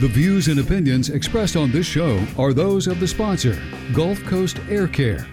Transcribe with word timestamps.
The 0.00 0.08
views 0.08 0.48
and 0.48 0.58
opinions 0.58 1.08
expressed 1.10 1.54
on 1.54 1.70
this 1.70 1.86
show 1.86 2.20
are 2.36 2.52
those 2.52 2.88
of 2.88 2.98
the 2.98 3.06
sponsor, 3.06 3.56
Gulf 3.92 4.18
Coast 4.24 4.58
Air 4.68 4.88
Care. 4.88 5.24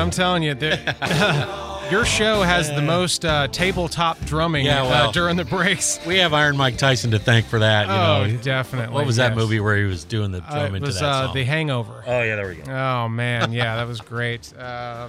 Man, 0.00 0.06
I'm 0.06 0.10
telling 0.10 0.42
you, 0.42 0.54
your 1.90 2.06
show 2.06 2.40
has 2.40 2.70
the 2.70 2.80
most 2.80 3.26
uh, 3.26 3.48
tabletop 3.48 4.18
drumming 4.24 4.64
Yeah, 4.64 4.84
uh, 4.84 5.12
during 5.12 5.36
the 5.36 5.44
breaks. 5.44 6.00
We 6.06 6.16
have 6.20 6.32
Iron 6.32 6.56
Mike 6.56 6.78
Tyson 6.78 7.10
to 7.10 7.18
thank 7.18 7.44
for 7.44 7.58
that. 7.58 7.86
You 7.86 7.92
oh, 7.92 8.34
know, 8.34 8.42
definitely. 8.42 8.94
what 8.94 9.04
was 9.04 9.16
that 9.16 9.32
yes. 9.32 9.36
movie 9.36 9.60
where 9.60 9.76
he 9.76 9.84
was 9.84 10.04
doing 10.04 10.32
the 10.32 10.42
Uh, 10.42 10.54
drumming 10.54 10.82
it 10.82 10.86
was 10.86 10.94
to 10.96 11.00
that 11.02 11.10
uh, 11.10 11.26
song? 11.26 11.34
The 11.34 11.44
Hangover. 11.44 12.02
oh 12.06 12.22
yeah, 12.22 12.36
there 12.36 12.48
we 12.48 12.54
go. 12.54 12.72
Oh 12.72 13.08
man, 13.10 13.52
yeah, 13.52 13.76
that 13.76 13.86
was 13.86 14.00
great. 14.00 14.50
Uh, 14.60 15.08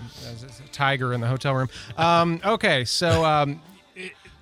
a 0.65 0.67
tiger 0.71 1.13
in 1.13 1.21
the 1.21 1.27
hotel 1.27 1.53
room. 1.53 1.69
Um, 1.97 2.41
okay, 2.43 2.83
so 2.85 3.23
um, 3.25 3.61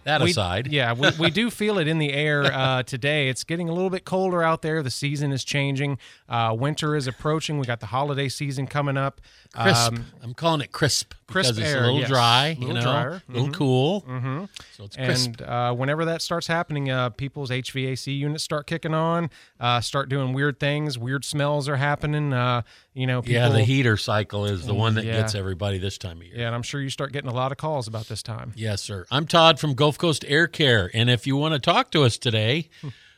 That 0.04 0.22
we, 0.22 0.32
aside, 0.32 0.68
yeah, 0.72 0.94
we, 0.94 1.10
we 1.20 1.30
do 1.30 1.50
feel 1.50 1.78
it 1.78 1.88
in 1.88 2.00
the 2.00 2.14
air 2.14 2.44
uh, 2.46 2.84
today. 2.84 3.30
It's 3.30 3.44
getting 3.44 3.70
a 3.70 3.74
little 3.74 3.90
bit 3.90 4.06
colder 4.06 4.42
out 4.42 4.62
there. 4.62 4.82
The 4.82 4.92
season 4.92 5.32
is 5.32 5.44
changing. 5.44 5.98
Uh, 6.28 6.56
winter 6.58 6.96
is 6.96 7.08
approaching. 7.08 7.60
We 7.60 7.66
got 7.66 7.80
the 7.80 7.88
holiday 7.88 8.30
season 8.30 8.68
coming 8.68 8.98
up. 8.98 9.22
crisp. 9.54 9.94
Um, 9.94 10.06
I'm 10.24 10.34
calling 10.34 10.62
it 10.62 10.72
crisp 10.72 11.14
crisp 11.30 11.52
it's 11.52 11.60
air, 11.60 11.78
a 11.84 11.86
little 11.88 12.00
yes. 12.00 12.10
dry, 12.10 12.50
Little 12.60 12.68
you 12.68 12.74
know, 12.74 12.82
drier. 12.82 13.10
a 13.28 13.32
little 13.32 13.48
Mhm. 13.50 13.54
cool. 13.54 14.02
Mm-hmm. 14.02 14.46
So 14.76 14.84
it's 14.86 14.96
crisp. 14.96 15.28
And 15.40 15.42
uh, 15.42 15.74
whenever 15.74 16.06
that 16.06 16.22
starts 16.22 16.48
happening, 16.48 16.90
uh, 16.90 17.10
people's 17.10 17.50
HVAC 17.52 18.18
units 18.18 18.44
start 18.44 18.68
kicking 18.68 18.94
on, 18.94 19.30
uh, 19.60 19.82
start 19.82 20.10
doing 20.10 20.34
weird 20.34 20.60
things. 20.60 20.98
Weird 20.98 21.24
smells 21.26 21.70
are 21.70 21.76
happening. 21.78 22.34
Uh, 22.34 22.64
you 22.94 23.08
know, 23.08 23.22
people, 23.22 23.34
yeah, 23.36 23.50
the 23.50 23.64
heater 23.64 23.96
cycle 23.98 24.46
is 24.46 24.66
the 24.66 24.74
one 24.74 24.96
that 24.96 25.06
Yeah. 25.06 25.14
gets 25.22 25.36
everybody 25.36 25.78
this 25.78 25.98
time 25.98 26.18
of 26.18 26.24
year. 26.24 26.38
Yeah, 26.40 26.48
and 26.48 26.56
I'm 26.56 26.64
sure 26.64 26.82
you 26.82 26.90
start 26.90 27.14
getting 27.14 27.30
a 27.30 27.34
lot 27.34 27.52
of 27.52 27.58
calls 27.58 27.88
about 27.88 28.08
this 28.08 28.22
time. 28.24 28.54
Yes, 28.56 28.82
sir. 28.82 29.06
I'm 29.12 29.26
Todd 29.28 29.60
from 29.60 29.74
Gulf 29.76 29.98
Coast 29.98 30.26
Air 30.28 30.48
Care. 30.48 30.90
And 30.94 31.10
if 31.10 31.26
you 31.28 31.36
want 31.38 31.54
to 31.54 31.60
talk 31.60 31.92
to 31.92 32.04
us 32.04 32.18
today, 32.18 32.70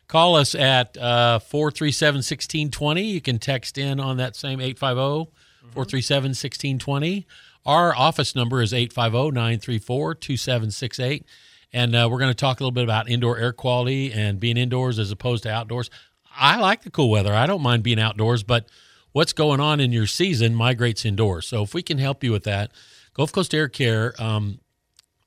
call 0.08 0.36
us 0.36 0.53
at 0.53 0.98
uh, 0.98 1.40
437 1.40 2.18
1620. 2.18 3.02
You 3.03 3.22
can 3.22 3.40
text 3.40 3.78
in 3.78 4.00
on 4.00 4.18
that 4.18 4.36
same 4.36 4.59
850 4.59 5.31
437 5.73 6.30
1620. 6.31 7.25
Our 7.66 7.95
office 7.95 8.36
number 8.36 8.62
is 8.62 8.73
850 8.73 9.31
934 9.31 10.16
2768. 10.16 11.26
And 11.73 11.95
uh, 11.95 12.08
we're 12.12 12.20
going 12.20 12.31
to 12.31 12.36
talk 12.36 12.59
a 12.59 12.64
little 12.64 12.72
bit 12.72 12.84
about 12.84 13.09
indoor 13.09 13.38
air 13.38 13.53
quality 13.53 14.12
and 14.12 14.40
being 14.40 14.58
indoors 14.58 15.00
as 15.00 15.12
opposed 15.12 15.44
to 15.44 15.52
outdoors. 15.52 15.90
I 16.36 16.58
like 16.59 16.84
the 16.84 16.92
cool 16.92 17.09
weather. 17.09 17.34
I 17.34 17.45
don't 17.45 17.62
mind 17.62 17.84
being 17.84 18.00
outdoors, 18.00 18.44
but 18.44 18.68
what's 19.12 19.34
going 19.34 19.59
on 19.59 19.80
in 19.80 19.92
your 19.92 20.08
season 20.08 20.56
migrates 20.56 21.06
indoors. 21.06 21.48
So 21.48 21.64
if 21.64 21.73
we 21.73 21.81
can 21.81 21.98
help 21.98 22.23
you 22.23 22.31
with 22.31 22.44
that, 22.44 22.72
Gulf 23.14 23.31
Coast 23.31 23.53
Air 23.53 23.68
Care, 23.68 24.14
um, 24.22 24.59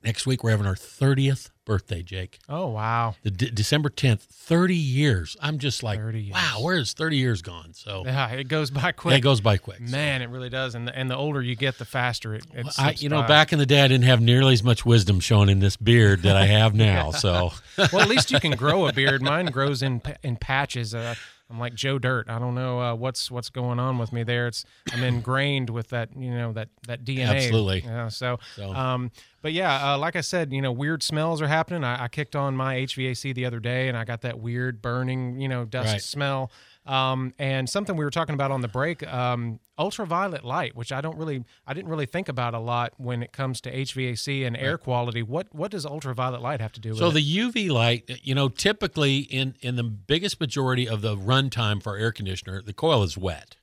next 0.05 0.27
week 0.27 0.45
we're 0.45 0.51
having 0.51 0.67
our 0.67 0.75
30th 0.75 1.51
birthday, 1.65 2.03
Jake. 2.03 2.39
Oh 2.49 2.69
wow, 2.69 3.15
The 3.23 3.31
D- 3.31 3.51
December 3.51 3.89
10th, 3.89 4.21
30 4.23 4.75
years. 4.77 5.37
I'm 5.41 5.59
just 5.59 5.83
like, 5.83 5.99
wow, 6.31 6.59
where 6.61 6.77
is 6.77 6.93
30 6.93 7.17
years 7.17 7.41
gone? 7.43 7.73
So 7.73 8.03
yeah, 8.05 8.29
it 8.29 8.49
goes 8.49 8.71
by 8.71 8.83
yeah, 8.83 8.93
quick. 8.93 9.17
it 9.19 9.21
goes 9.21 9.41
by 9.41 9.57
quick. 9.57 9.81
So, 9.87 9.91
Man, 9.93 10.21
it 10.23 10.29
really 10.29 10.51
does. 10.51 10.75
And 10.75 10.87
the, 10.87 10.97
and 10.97 11.11
the 11.11 11.17
older 11.17 11.41
you 11.41 11.57
get, 11.57 11.79
the 11.79 11.85
faster 11.87 12.35
it. 12.35 12.45
it 12.53 12.67
I, 12.79 12.95
you 12.99 13.09
know, 13.09 13.23
by. 13.23 13.29
back 13.29 13.53
in 13.53 13.59
the 13.59 13.67
day, 13.67 13.81
I 13.83 13.89
didn't 13.89 14.05
have 14.05 14.21
nearly 14.21 14.53
as 14.53 14.63
much 14.63 14.85
wisdom 14.85 15.21
shown 15.21 15.49
in 15.49 15.61
this 15.61 15.77
beard 15.77 16.23
that 16.23 16.37
I 16.37 16.45
have 16.47 16.75
now. 16.91 17.11
So 17.11 17.53
well, 17.79 18.03
at 18.03 18.09
least 18.09 18.31
you 18.31 18.41
can 18.41 18.53
grow 18.57 18.87
a 18.87 18.93
beard. 18.93 19.23
Mine 19.23 19.47
grows 19.47 19.83
in 19.83 20.03
in 20.23 20.37
patches. 20.37 20.95
Uh, 20.95 21.15
I'm 21.51 21.59
like 21.59 21.75
Joe 21.75 21.99
Dirt. 21.99 22.29
I 22.31 22.39
don't 22.39 22.55
know 22.55 22.81
uh, 22.81 22.95
what's 22.95 23.31
what's 23.31 23.51
going 23.51 23.79
on 23.79 23.99
with 23.99 24.13
me 24.13 24.23
there. 24.23 24.47
It's 24.47 24.65
I'm 24.93 25.03
ingrained 25.05 25.69
with 25.71 25.89
that 25.91 26.09
you 26.17 26.31
know 26.31 26.53
that 26.55 26.71
that 26.87 27.05
DNA. 27.05 27.29
Absolutely. 27.29 27.81
Yeah. 27.85 28.09
So, 28.09 28.39
So- 28.57 28.73
um, 28.73 29.11
but 29.43 29.53
yeah, 29.53 29.93
uh, 29.93 29.99
like 29.99 30.17
I 30.17 30.23
said, 30.23 30.53
you 30.55 30.63
know, 30.63 30.73
weird 30.73 31.03
smells 31.03 31.43
are 31.43 31.47
happening. 31.49 31.85
I, 31.85 32.05
I 32.05 32.09
kicked 32.09 32.35
on 32.35 32.57
my 32.57 32.77
HVAC 32.77 33.35
the 33.35 33.45
other 33.45 33.61
day, 33.61 33.89
and 33.89 33.97
I 33.97 34.05
got 34.05 34.23
that 34.23 34.41
weird 34.41 34.81
burning, 34.81 35.39
you 35.39 35.49
know, 35.49 35.67
dust 35.67 35.93
Right. 35.93 36.01
smell. 36.03 36.51
Um, 36.87 37.33
and 37.39 37.69
something 37.69 37.97
we 37.97 38.05
were 38.05 38.11
talking 38.11 38.35
about 38.35 38.51
on 38.51 38.61
the 38.61 38.69
break, 38.69 39.07
um, 39.11 39.59
ultraviolet 39.79 40.45
light, 40.45 40.77
which 40.77 40.93
I 40.93 41.01
don't 41.01 41.17
really, 41.17 41.43
I 41.67 41.73
didn't 41.73 41.89
really 41.89 42.05
think 42.05 42.29
about 42.29 42.53
a 42.53 42.59
lot 42.59 42.93
when 42.99 43.23
it 43.23 43.33
comes 43.33 43.63
to 43.63 43.73
HVAC 43.75 44.47
and 44.47 44.55
air 44.55 44.77
quality. 44.77 45.23
What 45.23 45.55
what 45.55 45.71
does 45.71 45.87
ultraviolet 45.87 46.43
light 46.43 46.61
have 46.61 46.73
to 46.73 46.81
do 46.81 46.91
with 46.91 46.99
it? 46.99 47.01
So 47.01 47.09
it? 47.09 47.15
the 47.15 47.37
UV 47.39 47.71
light, 47.71 48.21
you 48.23 48.35
know, 48.35 48.49
typically 48.49 49.19
in 49.19 49.55
in 49.61 49.77
the 49.77 49.85
biggest 49.85 50.41
majority 50.41 50.87
of 50.87 51.01
the 51.01 51.17
runtime 51.17 51.83
for 51.83 51.97
air 51.97 52.13
conditioner, 52.13 52.61
the 52.61 52.75
coil 52.75 53.03
is 53.03 53.17
wet. 53.17 53.57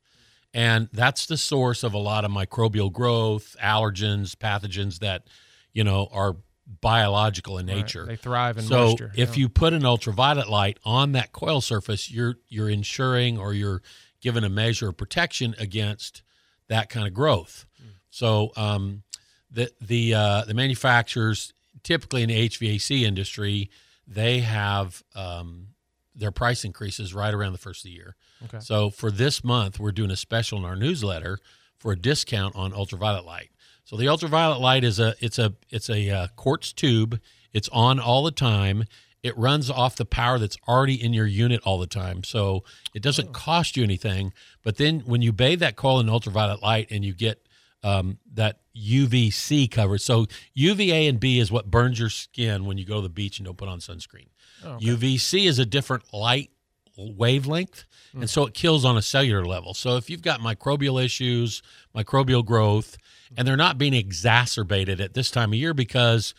And 0.53 0.89
that's 0.91 1.27
the 1.27 1.38
source 1.38 1.83
of 1.83 1.93
a 1.93 1.97
lot 1.97 2.25
of 2.25 2.31
microbial 2.31 2.91
growth, 2.91 3.55
allergens, 3.61 4.35
pathogens 4.35 4.99
that, 4.99 5.27
you 5.73 5.83
know, 5.83 6.09
are 6.11 6.35
biological 6.79 7.57
in 7.57 7.67
Right. 7.67 7.77
nature. 7.77 8.05
They 8.05 8.15
thrive 8.15 8.57
in 8.57 8.63
so 8.63 8.89
moisture. 8.89 9.11
if 9.15 9.35
yeah. 9.35 9.41
you 9.41 9.49
put 9.49 9.73
an 9.73 9.85
ultraviolet 9.85 10.49
light 10.49 10.79
on 10.85 11.11
that 11.13 11.31
coil 11.31 11.61
surface, 11.61 12.09
you're 12.09 12.35
you're 12.47 12.69
ensuring 12.69 13.37
or 13.37 13.53
you're 13.53 13.81
given 14.21 14.43
a 14.43 14.49
measure 14.49 14.89
of 14.89 14.97
protection 14.97 15.55
against 15.57 16.21
that 16.67 16.89
kind 16.89 17.07
of 17.07 17.13
growth. 17.13 17.65
Hmm. 17.77 17.89
So 18.09 18.51
um, 18.55 19.03
the 19.49 19.71
the 19.81 20.13
uh, 20.13 20.45
the 20.45 20.53
manufacturers 20.53 21.53
typically 21.83 22.21
in 22.23 22.29
the 22.29 22.49
HVAC 22.49 23.01
industry 23.01 23.69
they 24.07 24.39
have 24.39 25.03
um, 25.15 25.67
their 26.15 26.31
price 26.31 26.65
increases 26.65 27.13
right 27.13 27.33
around 27.33 27.53
the 27.53 27.57
first 27.57 27.81
of 27.81 27.89
the 27.89 27.95
year. 27.95 28.15
Okay. 28.45 28.59
So 28.59 28.89
for 28.89 29.09
this 29.09 29.43
month, 29.43 29.79
we're 29.79 29.91
doing 29.91 30.11
a 30.11 30.15
special 30.15 30.57
in 30.57 30.65
our 30.65 30.75
newsletter 30.75 31.39
for 31.77 31.93
a 31.93 31.95
discount 31.95 32.55
on 32.55 32.73
ultraviolet 32.73 33.25
light. 33.25 33.50
So 33.91 33.97
the 33.97 34.07
ultraviolet 34.07 34.62
light 34.62 34.85
is 34.85 35.02
a 35.02 35.16
it's 35.19 35.38
a 35.38 35.53
it's 35.69 35.90
a 35.90 36.09
uh, 36.09 36.28
quartz 36.38 36.72
tube. 36.72 37.19
It's 37.52 37.68
on 37.74 38.00
all 38.00 38.24
the 38.24 38.31
time. 38.31 38.85
It 39.22 39.38
runs 39.38 39.69
off 39.69 39.97
the 39.97 40.06
power 40.06 40.40
that's 40.40 40.57
already 40.66 41.03
in 41.03 41.12
your 41.12 41.28
unit 41.28 41.59
all 41.66 41.78
the 41.78 41.88
time. 41.88 42.24
So 42.24 42.63
it 42.94 43.03
doesn't 43.03 43.34
cost 43.34 43.75
you 43.75 43.84
anything. 43.84 44.31
But 44.63 44.78
then 44.78 45.01
when 45.01 45.22
you 45.22 45.34
bathe 45.34 45.59
that 45.59 45.75
coil 45.75 46.00
in 46.00 46.07
ultraviolet 46.07 46.63
light 46.63 46.88
and 46.90 47.03
you 47.03 47.13
get 47.13 47.46
um, 47.84 48.18
that 48.34 48.62
UVC 48.78 49.69
coverage. 49.69 50.03
So 50.03 50.28
UVA 50.53 51.07
and 51.07 51.19
B 51.19 51.40
is 51.40 51.51
what 51.51 51.69
burns 51.69 52.00
your 52.00 52.09
skin 52.09 52.63
when 52.63 52.78
you 52.78 52.85
go 52.85 52.96
to 52.96 53.01
the 53.01 53.09
beach 53.09 53.40
and 53.40 53.46
don't 53.46 53.57
put 53.57 53.68
on 53.68 53.80
sunscreen. 53.80 54.30
Oh, 54.63 54.75
okay. 54.75 54.85
UVC 54.85 55.47
is 55.47 55.59
a 55.59 55.66
different 55.66 56.13
light 56.13 56.50
wavelength, 56.97 57.85
and 58.13 58.29
so 58.29 58.46
it 58.46 58.53
kills 58.53 58.84
on 58.85 58.97
a 58.97 59.02
cellular 59.02 59.46
level. 59.46 59.74
So 59.74 59.96
if 59.97 60.09
you've 60.09 60.22
got 60.22 60.40
microbial 60.41 61.03
issues, 61.03 61.62
microbial 61.96 62.44
growth, 62.46 62.97
and 63.38 63.47
they're 63.47 63.56
not 63.57 63.78
being 63.78 63.94
exacerbated 63.94 65.00
at 65.00 65.13
this 65.13 65.31
time 65.31 65.51
of 65.51 65.56
year 65.59 65.74
because 65.74 66.34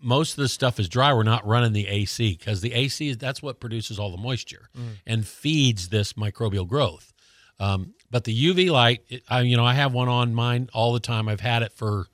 most 0.00 0.32
of 0.32 0.42
the 0.42 0.48
stuff 0.48 0.78
is 0.80 0.88
dry. 0.88 1.12
We're 1.12 1.22
not 1.22 1.46
running 1.46 1.72
the 1.72 1.86
AC 1.88 2.36
because 2.38 2.60
the 2.60 2.72
AC 2.72 3.08
is 3.08 3.18
that's 3.18 3.42
what 3.42 3.60
produces 3.60 3.98
all 3.98 4.10
the 4.10 4.16
moisture 4.16 4.68
and 5.06 5.26
feeds 5.26 5.88
this 5.88 6.14
microbial 6.14 6.66
growth. 6.66 7.12
Um, 7.60 7.94
but 8.10 8.24
the 8.24 8.34
UV 8.36 8.70
light, 8.70 9.02
it, 9.08 9.22
I, 9.28 9.42
you 9.42 9.56
know, 9.56 9.64
I 9.64 9.74
have 9.74 9.92
one 9.92 10.08
on 10.08 10.34
mine 10.34 10.68
all 10.72 10.92
the 10.92 11.00
time. 11.00 11.28
I've 11.28 11.40
had 11.40 11.62
it 11.62 11.72
for, 11.72 12.06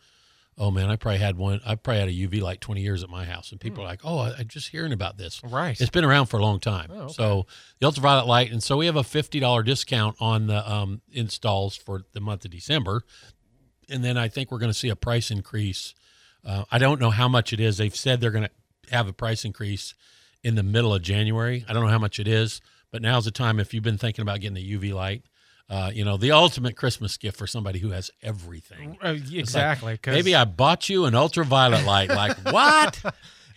oh 0.59 0.71
man, 0.71 0.91
I 0.91 0.97
probably 0.97 1.19
had 1.19 1.37
one. 1.37 1.61
I 1.65 1.75
probably 1.77 2.01
had 2.01 2.09
a 2.09 2.13
UV 2.13 2.43
light 2.43 2.61
20 2.61 2.81
years 2.81 3.03
at 3.03 3.09
my 3.09 3.25
house, 3.25 3.53
and 3.53 3.61
people 3.61 3.85
are 3.85 3.87
like, 3.87 4.01
oh, 4.05 4.19
I, 4.19 4.35
I'm 4.39 4.49
just 4.49 4.69
hearing 4.69 4.93
about 4.93 5.17
this. 5.17 5.41
Right. 5.45 5.81
It's 5.81 5.91
been 5.91 6.05
around 6.05 6.27
for 6.27 6.39
a 6.39 6.43
long 6.43 6.61
time. 6.61 6.91
Oh, 6.93 7.03
okay. 7.03 7.13
So 7.15 7.47
the 7.79 7.87
ultraviolet 7.87 8.27
light, 8.27 8.51
and 8.51 8.63
so 8.63 8.77
we 8.77 8.87
have 8.87 8.97
a 8.97 9.05
fifty 9.05 9.41
dollar 9.41 9.63
discount 9.63 10.17
on 10.21 10.47
the 10.47 10.71
um, 10.71 11.01
installs 11.13 11.77
for 11.77 12.03
the 12.13 12.21
month 12.21 12.45
of 12.45 12.51
December, 12.51 13.03
and 13.89 14.05
then 14.05 14.19
I 14.19 14.29
think 14.29 14.51
we're 14.51 14.59
going 14.59 14.73
to 14.73 14.79
see 14.79 14.89
a 14.89 14.97
price 14.97 15.31
increase. 15.31 15.95
Uh, 16.45 16.65
I 16.71 16.79
don't 16.79 17.01
know 17.01 17.11
how 17.11 17.29
much 17.29 17.53
it 17.53 17.61
is. 17.61 17.79
They've 17.79 17.95
said 17.95 18.21
they're 18.21 18.31
going 18.31 18.49
to 18.49 18.95
have 18.95 19.09
a 19.09 19.13
price 19.13 19.45
increase 19.45 19.95
in 20.43 20.55
the 20.55 20.63
middle 20.63 20.95
of 20.95 21.03
January. 21.03 21.65
I 21.69 21.73
don't 21.73 21.83
know 21.83 21.91
how 21.91 21.99
much 21.99 22.19
it 22.19 22.29
is, 22.29 22.61
but 22.91 23.03
now's 23.03 23.25
the 23.25 23.31
time 23.31 23.61
if 23.61 23.75
you've 23.75 23.83
been 23.83 23.99
thinking 23.99 24.23
about 24.23 24.41
getting 24.41 24.57
a 24.57 24.79
UV 24.79 24.95
light. 24.95 25.23
Uh, 25.71 25.91
you 25.93 26.03
know, 26.05 26.17
the 26.17 26.33
ultimate 26.33 26.77
Christmas 26.77 27.17
gift 27.19 27.37
for 27.37 27.47
somebody 27.47 27.79
who 27.79 27.91
has 27.91 28.11
everything. 28.23 28.97
Uh, 29.03 29.17
exactly. 29.33 29.99
'cause- 29.99 30.15
Maybe 30.15 30.35
I 30.35 30.45
bought 30.45 30.89
you 30.89 31.05
an 31.05 31.15
ultraviolet 31.15 31.85
light. 31.85 32.09
Like 32.09 32.39
what? 32.53 33.03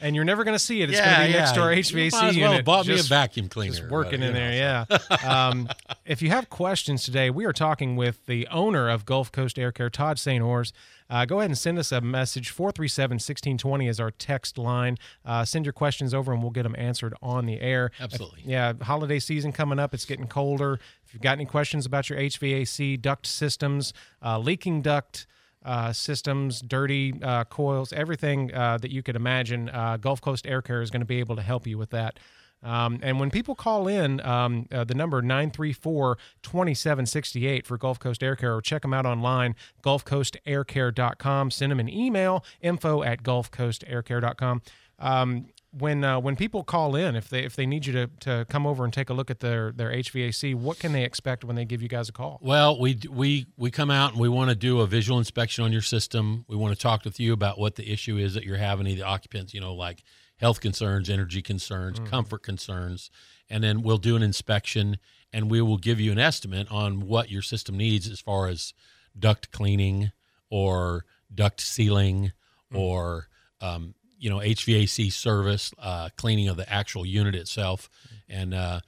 and 0.01 0.15
you're 0.15 0.25
never 0.25 0.43
going 0.43 0.55
to 0.55 0.59
see 0.59 0.81
it. 0.81 0.89
It's 0.89 0.99
going 0.99 1.13
to 1.21 1.27
be 1.27 1.31
next 1.33 1.51
to 1.53 1.61
our 1.61 1.71
You 1.73 1.81
HVAC 1.83 2.11
might 2.11 2.23
as 2.29 2.37
well 2.37 2.51
unit. 2.51 2.65
bought 2.65 2.87
me 2.87 2.99
a 2.99 3.03
vacuum 3.03 3.47
cleaner. 3.47 3.75
just 3.75 3.89
working 3.89 4.19
but, 4.21 4.29
in 4.29 4.35
you 4.35 4.41
there. 4.41 4.85
know, 4.89 4.97
Yeah. 5.21 5.47
um, 5.49 5.69
if 6.05 6.21
you 6.21 6.29
have 6.31 6.49
questions 6.49 7.03
today, 7.03 7.29
we 7.29 7.45
are 7.45 7.53
talking 7.53 7.95
with 7.95 8.25
the 8.25 8.45
owner 8.49 8.89
of 8.89 9.05
Gulf 9.05 9.31
Coast 9.31 9.57
Air 9.59 9.71
Care, 9.71 9.89
Todd 9.89 10.19
St. 10.19 10.43
Ores. 10.43 10.73
Uh, 11.11 11.25
go 11.25 11.39
ahead 11.39 11.49
and 11.49 11.57
send 11.57 11.77
us 11.77 11.91
a 11.91 11.99
message. 11.99 12.49
437 12.49 13.15
1620 13.15 13.87
is 13.87 13.99
our 13.99 14.11
text 14.11 14.57
line. 14.57 14.97
Uh, 15.25 15.43
send 15.43 15.65
your 15.65 15.73
questions 15.73 16.13
over 16.13 16.31
and 16.31 16.41
we'll 16.41 16.51
get 16.51 16.63
them 16.63 16.75
answered 16.77 17.13
on 17.21 17.45
the 17.45 17.59
air. 17.59 17.91
Absolutely. 17.99 18.41
Yeah, 18.45 18.73
holiday 18.81 19.19
season 19.19 19.51
coming 19.51 19.77
up. 19.77 19.93
It's 19.93 20.05
getting 20.05 20.27
colder. 20.27 20.79
If 21.05 21.13
you've 21.13 21.21
got 21.21 21.33
any 21.33 21.45
questions 21.45 21.85
about 21.85 22.09
your 22.09 22.17
HVAC 22.17 23.01
duct 23.01 23.27
systems, 23.27 23.93
uh, 24.23 24.39
leaking 24.39 24.81
duct, 24.81 25.27
uh, 25.63 25.91
systems, 25.93 26.61
dirty 26.61 27.13
uh, 27.21 27.43
coils, 27.43 27.91
everything 27.93 28.53
uh, 28.53 28.77
that 28.77 28.91
you 28.91 29.03
could 29.03 29.15
imagine, 29.17 29.69
uh, 29.69 29.97
Gulf 29.97 30.21
Coast 30.21 30.47
Air 30.47 30.61
Care 30.61 30.81
is 30.81 30.89
going 30.89 31.01
to 31.01 31.05
be 31.05 31.19
able 31.19 31.35
to 31.35 31.41
help 31.41 31.67
you 31.67 31.77
with 31.77 31.89
that. 31.91 32.19
Um, 32.63 32.99
and 33.01 33.19
when 33.19 33.31
people 33.31 33.55
call 33.55 33.87
in, 33.87 34.19
um, 34.21 34.67
uh, 34.71 34.83
the 34.83 34.93
number 34.93 35.21
934 35.21 36.17
2768 36.43 37.65
for 37.65 37.77
Gulf 37.77 37.99
Coast 37.99 38.21
Air 38.21 38.35
Care, 38.35 38.55
or 38.55 38.61
check 38.61 38.83
them 38.83 38.93
out 38.93 39.05
online, 39.05 39.55
gulfcoastaircare.com. 39.83 41.51
Send 41.51 41.71
them 41.71 41.79
an 41.79 41.89
email, 41.89 42.45
info 42.61 43.03
at 43.03 43.23
gulfcoastaircare.com. 43.23 44.61
Um, 44.99 45.47
when 45.71 46.03
uh, 46.03 46.19
when 46.19 46.35
people 46.35 46.63
call 46.63 46.95
in, 46.95 47.15
if 47.15 47.29
they 47.29 47.43
if 47.43 47.55
they 47.55 47.65
need 47.65 47.85
you 47.85 47.93
to, 47.93 48.07
to 48.21 48.45
come 48.49 48.67
over 48.67 48.83
and 48.83 48.93
take 48.93 49.09
a 49.09 49.13
look 49.13 49.31
at 49.31 49.39
their 49.39 49.71
their 49.71 49.89
HVAC, 49.91 50.55
what 50.55 50.79
can 50.79 50.91
they 50.91 51.03
expect 51.03 51.43
when 51.43 51.55
they 51.55 51.65
give 51.65 51.81
you 51.81 51.87
guys 51.87 52.09
a 52.09 52.11
call? 52.11 52.39
Well, 52.41 52.79
we 52.79 52.99
we 53.09 53.47
we 53.57 53.71
come 53.71 53.89
out 53.89 54.11
and 54.11 54.19
we 54.19 54.29
want 54.29 54.49
to 54.49 54.55
do 54.55 54.81
a 54.81 54.87
visual 54.87 55.17
inspection 55.17 55.63
on 55.63 55.71
your 55.71 55.81
system. 55.81 56.45
We 56.47 56.55
want 56.55 56.75
to 56.75 56.81
talk 56.81 57.05
with 57.05 57.19
you 57.19 57.33
about 57.33 57.57
what 57.57 57.75
the 57.75 57.91
issue 57.91 58.17
is 58.17 58.33
that 58.33 58.43
you're 58.43 58.57
having, 58.57 58.85
the 58.85 59.03
occupants, 59.03 59.53
you 59.53 59.61
know, 59.61 59.73
like 59.73 60.03
health 60.37 60.59
concerns, 60.59 61.09
energy 61.09 61.41
concerns, 61.41 61.99
comfort 61.99 62.43
concerns, 62.43 63.11
and 63.49 63.63
then 63.63 63.81
we'll 63.81 63.97
do 63.97 64.15
an 64.15 64.23
inspection 64.23 64.97
and 65.31 65.49
we 65.49 65.61
will 65.61 65.77
give 65.77 65.99
you 65.99 66.11
an 66.11 66.19
estimate 66.19 66.69
on 66.71 67.07
what 67.07 67.29
your 67.29 67.41
system 67.41 67.77
needs 67.77 68.09
as 68.09 68.19
far 68.19 68.47
as 68.47 68.73
duct 69.17 69.51
cleaning 69.51 70.11
or 70.49 71.05
duct 71.33 71.61
sealing 71.61 72.31
or 72.73 73.27
um, 73.61 73.93
you 74.21 74.29
know 74.29 74.37
HVAC 74.37 75.11
service, 75.11 75.73
uh, 75.79 76.09
cleaning 76.15 76.47
of 76.47 76.55
the 76.55 76.71
actual 76.71 77.05
unit 77.05 77.33
itself, 77.33 77.89
and 78.29 78.53
uh, 78.53 78.79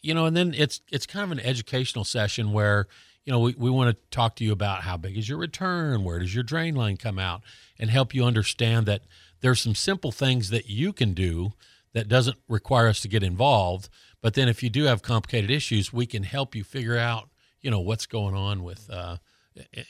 you 0.00 0.14
know, 0.14 0.26
and 0.26 0.36
then 0.36 0.54
it's 0.56 0.80
it's 0.92 1.06
kind 1.06 1.24
of 1.24 1.36
an 1.36 1.44
educational 1.44 2.04
session 2.04 2.52
where 2.52 2.86
you 3.24 3.32
know 3.32 3.40
we, 3.40 3.54
we 3.58 3.68
want 3.68 3.94
to 3.94 4.02
talk 4.10 4.36
to 4.36 4.44
you 4.44 4.52
about 4.52 4.82
how 4.82 4.96
big 4.96 5.18
is 5.18 5.28
your 5.28 5.38
return, 5.38 6.04
where 6.04 6.20
does 6.20 6.32
your 6.32 6.44
drain 6.44 6.76
line 6.76 6.96
come 6.96 7.18
out, 7.18 7.42
and 7.80 7.90
help 7.90 8.14
you 8.14 8.24
understand 8.24 8.86
that 8.86 9.02
there's 9.40 9.60
some 9.60 9.74
simple 9.74 10.12
things 10.12 10.50
that 10.50 10.70
you 10.70 10.92
can 10.92 11.14
do 11.14 11.52
that 11.92 12.06
doesn't 12.06 12.36
require 12.48 12.86
us 12.86 13.00
to 13.00 13.08
get 13.08 13.24
involved. 13.24 13.88
But 14.22 14.34
then 14.34 14.48
if 14.48 14.62
you 14.62 14.70
do 14.70 14.84
have 14.84 15.02
complicated 15.02 15.50
issues, 15.50 15.92
we 15.92 16.06
can 16.06 16.22
help 16.22 16.54
you 16.54 16.62
figure 16.62 16.96
out 16.96 17.28
you 17.60 17.72
know 17.72 17.80
what's 17.80 18.06
going 18.06 18.36
on 18.36 18.62
with 18.62 18.88
uh, 18.88 19.16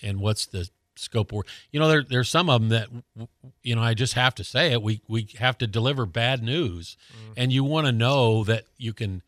and 0.00 0.20
what's 0.20 0.46
the 0.46 0.70
scope 0.98 1.32
of 1.32 1.36
work. 1.36 1.48
You 1.70 1.80
know, 1.80 1.88
there, 1.88 2.02
there's 2.02 2.28
some 2.28 2.50
of 2.50 2.60
them 2.60 2.70
that, 2.70 3.28
you 3.66 3.74
know, 3.74 3.82
I 3.82 3.94
just 3.94 4.14
have 4.14 4.32
to 4.36 4.44
say 4.44 4.70
it. 4.70 4.80
We 4.80 5.02
we 5.08 5.28
have 5.38 5.58
to 5.58 5.66
deliver 5.66 6.06
bad 6.06 6.40
news, 6.42 6.96
and 7.36 7.52
you 7.52 7.64
want 7.64 7.86
to 7.86 7.92
know 7.92 8.44
that 8.44 8.64
you 8.78 8.92
can 8.92 9.22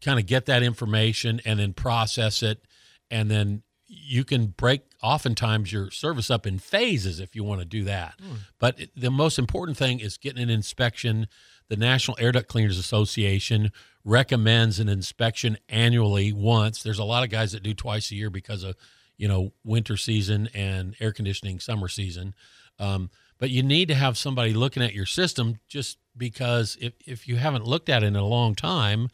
kind 0.00 0.20
of 0.20 0.26
get 0.26 0.46
that 0.46 0.62
information 0.62 1.40
and 1.44 1.58
then 1.58 1.72
process 1.72 2.42
it, 2.44 2.64
and 3.10 3.28
then 3.28 3.62
you 3.88 4.22
can 4.24 4.46
break 4.46 4.82
oftentimes 5.02 5.72
your 5.72 5.90
service 5.90 6.30
up 6.30 6.46
in 6.46 6.58
phases 6.60 7.18
if 7.18 7.34
you 7.34 7.42
want 7.42 7.60
to 7.60 7.66
do 7.66 7.82
that. 7.84 8.14
But 8.60 8.78
the 8.96 9.10
most 9.10 9.36
important 9.38 9.76
thing 9.76 9.98
is 9.98 10.16
getting 10.16 10.42
an 10.42 10.50
inspection. 10.50 11.26
The 11.68 11.76
National 11.76 12.16
Air 12.20 12.30
Duct 12.30 12.46
Cleaners 12.46 12.78
Association 12.78 13.72
recommends 14.04 14.78
an 14.78 14.88
inspection 14.88 15.58
annually 15.68 16.32
once. 16.32 16.82
There's 16.82 16.98
a 17.00 17.04
lot 17.04 17.24
of 17.24 17.30
guys 17.30 17.50
that 17.52 17.62
do 17.64 17.74
twice 17.74 18.12
a 18.12 18.14
year 18.14 18.30
because 18.30 18.62
of 18.62 18.76
you 19.16 19.26
know 19.26 19.52
winter 19.64 19.96
season 19.96 20.48
and 20.54 20.94
air 21.00 21.12
conditioning 21.12 21.58
summer 21.58 21.88
season. 21.88 22.34
Um, 22.78 23.10
but 23.38 23.50
you 23.50 23.62
need 23.62 23.88
to 23.88 23.94
have 23.94 24.16
somebody 24.16 24.52
looking 24.52 24.82
at 24.82 24.94
your 24.94 25.06
system 25.06 25.58
just 25.68 25.98
because 26.16 26.76
if, 26.80 26.92
if 27.06 27.28
you 27.28 27.36
haven't 27.36 27.64
looked 27.64 27.88
at 27.88 28.02
it 28.02 28.06
in 28.06 28.16
a 28.16 28.24
long 28.24 28.54
time, 28.54 29.08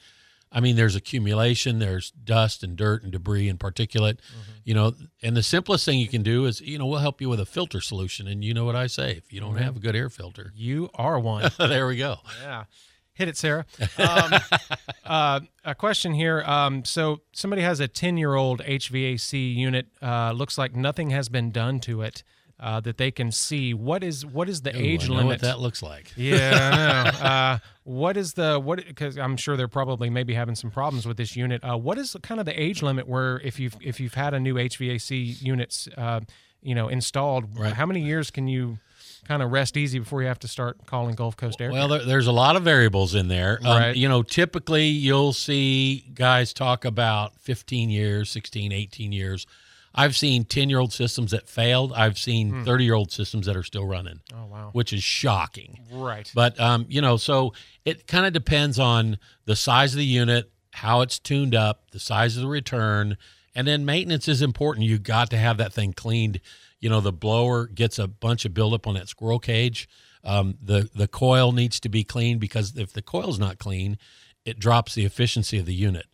I 0.52 0.61
mean, 0.61 0.75
there's 0.75 0.96
accumulation, 0.96 1.78
there's 1.78 2.11
dust 2.11 2.64
and 2.64 2.76
dirt 2.76 3.05
and 3.05 3.12
debris 3.12 3.49
and 3.49 3.58
particulate, 3.58 4.19
you 4.64 4.75
know, 4.75 4.94
and 5.22 5.37
the 5.37 5.44
simplest 5.44 5.84
thing 5.84 6.00
you 6.00 6.08
can 6.08 6.22
do 6.22 6.46
is, 6.46 6.61
you 6.61 6.76
know, 6.76 6.87
we'll 6.87 6.99
help 6.99 7.20
you 7.20 7.28
with 7.28 7.38
a 7.38 7.46
filter 7.46 7.81
solution. 7.81 8.26
And 8.26 8.44
you 8.44 8.52
know 8.52 8.64
what 8.64 8.75
I 8.75 8.88
say, 8.88 9.12
if 9.12 9.32
you 9.32 9.40
don't 9.40 9.56
have 9.56 9.76
a 9.76 9.81
good 9.81 9.94
air 9.94 10.11
filter, 10.11 10.52
You 10.56 10.90
are 10.94 11.20
one. 11.20 11.50
there 11.58 11.87
we 11.87 11.96
go. 11.96 12.16
Yeah. 12.43 12.64
Hit 13.12 13.28
it, 13.28 13.37
Sarah. 13.37 13.64
Um, 13.99 14.34
uh, 15.05 15.40
a 15.64 15.75
question 15.75 16.14
here. 16.14 16.43
Um, 16.43 16.84
so 16.84 17.20
somebody 17.32 17.62
has 17.62 17.78
a 17.78 17.87
10 17.87 18.16
year 18.16 18.34
old 18.34 18.61
HVAC 18.62 19.55
unit. 19.55 19.87
Uh, 20.02 20.32
looks 20.32 20.58
like 20.58 20.75
nothing 20.75 21.11
has 21.11 21.28
been 21.28 21.50
done 21.52 21.78
to 21.81 22.02
it 22.02 22.25
uh, 22.61 22.79
that 22.81 22.99
they 22.99 23.11
can 23.11 23.33
see. 23.33 23.75
What 23.75 24.05
is 24.05 24.25
what 24.25 24.49
is 24.49 24.62
the 24.62 24.71
Ooh, 24.77 24.79
age 24.79 25.05
I 25.05 25.09
know 25.09 25.15
limit? 25.15 25.27
what 25.27 25.41
that 25.41 25.59
looks 25.61 25.83
like. 25.83 26.12
yeah, 26.17 27.11
I 27.11 27.11
know. 27.11 27.11
Uh, 27.31 27.59
what 27.85 28.17
is 28.17 28.35
the 28.35 28.61
what? 28.61 28.85
Because 28.87 29.19
I'm 29.19 29.37
sure 29.37 29.57
they're 29.57 29.67
probably 29.67 30.11
maybe 30.11 30.35
having 30.35 30.55
some 30.55 30.71
problems 30.71 31.07
with 31.07 31.17
this 31.17 31.35
unit. 31.35 31.62
Uh, 31.65 31.77
what 31.77 31.99
is 31.99 32.17
kind 32.23 32.39
of 32.39 32.47
the 32.47 32.61
age 32.62 32.83
limit 32.83 33.09
where 33.09 33.41
if 33.41 33.59
you've 33.59 33.77
if 33.81 33.99
you've 33.99 34.15
had 34.15 34.35
a 34.35 34.39
new 34.41 34.55
HVAC 34.55 35.43
units, 35.43 35.89
uh, 35.97 36.21
you 36.62 36.75
know, 36.75 36.89
installed, 36.89 37.59
Right. 37.59 37.73
how 37.73 37.87
many 37.87 38.01
years 38.03 38.31
can 38.31 38.47
you 38.47 38.79
kind 39.27 39.43
of 39.43 39.51
rest 39.51 39.77
easy 39.77 39.99
before 39.99 40.23
you 40.23 40.29
have 40.29 40.39
to 40.41 40.49
start 40.49 40.87
calling 40.87 41.15
Gulf 41.15 41.37
Coast 41.37 41.61
Air? 41.61 41.71
Well, 41.73 41.89
there, 41.89 42.05
there's 42.05 42.27
a 42.27 42.33
lot 42.33 42.57
of 42.57 42.62
variables 42.62 43.15
in 43.15 43.29
there. 43.29 43.59
Um, 43.65 43.77
Right. 43.81 43.97
You 43.97 44.09
know, 44.09 44.23
typically 44.23 44.87
you'll 44.87 45.33
see 45.33 46.05
guys 46.15 46.53
talk 46.53 46.85
about 46.85 47.37
15 47.41 47.91
years, 47.91 48.31
16, 48.31 48.73
18 48.73 49.12
years. 49.12 49.47
I've 49.94 50.16
seen 50.16 50.44
10 50.44 50.70
year 50.70 50.78
old 50.78 50.92
systems 50.92 51.32
that 51.32 51.48
failed. 51.48 51.92
I've 51.92 52.16
seen 52.19 52.64
30 52.64 52.84
year 52.84 52.94
old 52.94 53.10
systems 53.10 53.46
that 53.46 53.56
are 53.56 53.62
still 53.64 53.84
running, 53.87 54.20
oh 54.32 54.46
wow, 54.46 54.70
which 54.72 54.92
is 54.92 55.02
shocking. 55.02 55.81
right. 55.90 56.31
But, 56.34 56.58
um, 56.60 56.87
you 56.88 57.00
know, 57.00 57.16
so 57.16 57.52
it 57.84 58.06
kind 58.06 58.26
of 58.26 58.32
depends 58.32 58.78
on 58.78 59.19
the 59.46 59.56
size 59.56 59.92
of 59.94 59.98
the 59.98 60.04
unit, 60.04 60.50
how 60.72 61.00
it's 61.00 61.19
tuned 61.19 61.54
up, 61.54 61.90
the 61.90 61.98
size 61.98 62.37
of 62.37 62.42
the 62.42 62.48
return, 62.48 63.16
and 63.54 63.66
then 63.66 63.84
maintenance 63.84 64.28
is 64.28 64.42
important. 64.42 64.87
You 64.87 64.98
got 64.98 65.31
to 65.31 65.37
have 65.37 65.56
that 65.56 65.72
thing 65.72 65.92
cleaned. 65.92 66.40
You 66.78 66.88
know, 66.88 67.00
the 67.00 67.12
blower 67.12 67.66
gets 67.66 67.98
a 67.98 68.06
bunch 68.06 68.44
of 68.44 68.54
buildup 68.54 68.87
on 68.87 68.94
that 68.94 69.08
squirrel 69.08 69.40
cage. 69.40 69.88
Um, 70.22 70.56
the 70.62 70.88
the 70.94 71.08
coil 71.08 71.50
needs 71.52 71.81
to 71.81 71.88
be 71.88 72.04
cleaned 72.04 72.40
because 72.40 72.76
if 72.76 72.92
the 72.92 73.02
coil's 73.02 73.38
not 73.38 73.58
clean, 73.58 73.98
it 74.44 74.58
drops 74.58 74.94
the 74.94 75.04
efficiency 75.04 75.58
of 75.58 75.66
the 75.66 75.75
unit. 75.75 76.06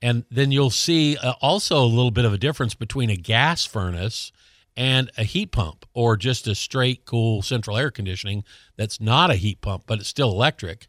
And 0.00 0.24
then 0.30 0.50
you'll 0.52 0.70
see 0.70 1.16
uh, 1.16 1.34
also 1.40 1.82
a 1.82 1.86
little 1.86 2.10
bit 2.10 2.24
of 2.24 2.32
a 2.32 2.38
difference 2.38 2.74
between 2.74 3.10
a 3.10 3.16
gas 3.16 3.64
furnace 3.64 4.32
and 4.76 5.10
a 5.16 5.24
heat 5.24 5.52
pump 5.52 5.84
or 5.94 6.16
just 6.16 6.46
a 6.46 6.54
straight 6.54 7.04
cool 7.04 7.42
central 7.42 7.76
air 7.76 7.90
conditioning 7.90 8.42
that's 8.76 9.00
not 9.00 9.30
a 9.30 9.34
heat 9.34 9.60
pump 9.60 9.84
but 9.86 9.98
it's 9.98 10.08
still 10.08 10.30
electric 10.30 10.86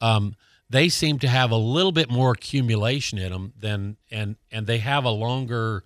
um, 0.00 0.36
they 0.70 0.88
seem 0.88 1.18
to 1.18 1.28
have 1.28 1.50
a 1.50 1.56
little 1.56 1.92
bit 1.92 2.10
more 2.10 2.32
accumulation 2.32 3.18
in 3.18 3.32
them 3.32 3.52
than 3.58 3.96
and 4.10 4.36
and 4.52 4.66
they 4.66 4.78
have 4.78 5.04
a 5.04 5.10
longer 5.10 5.82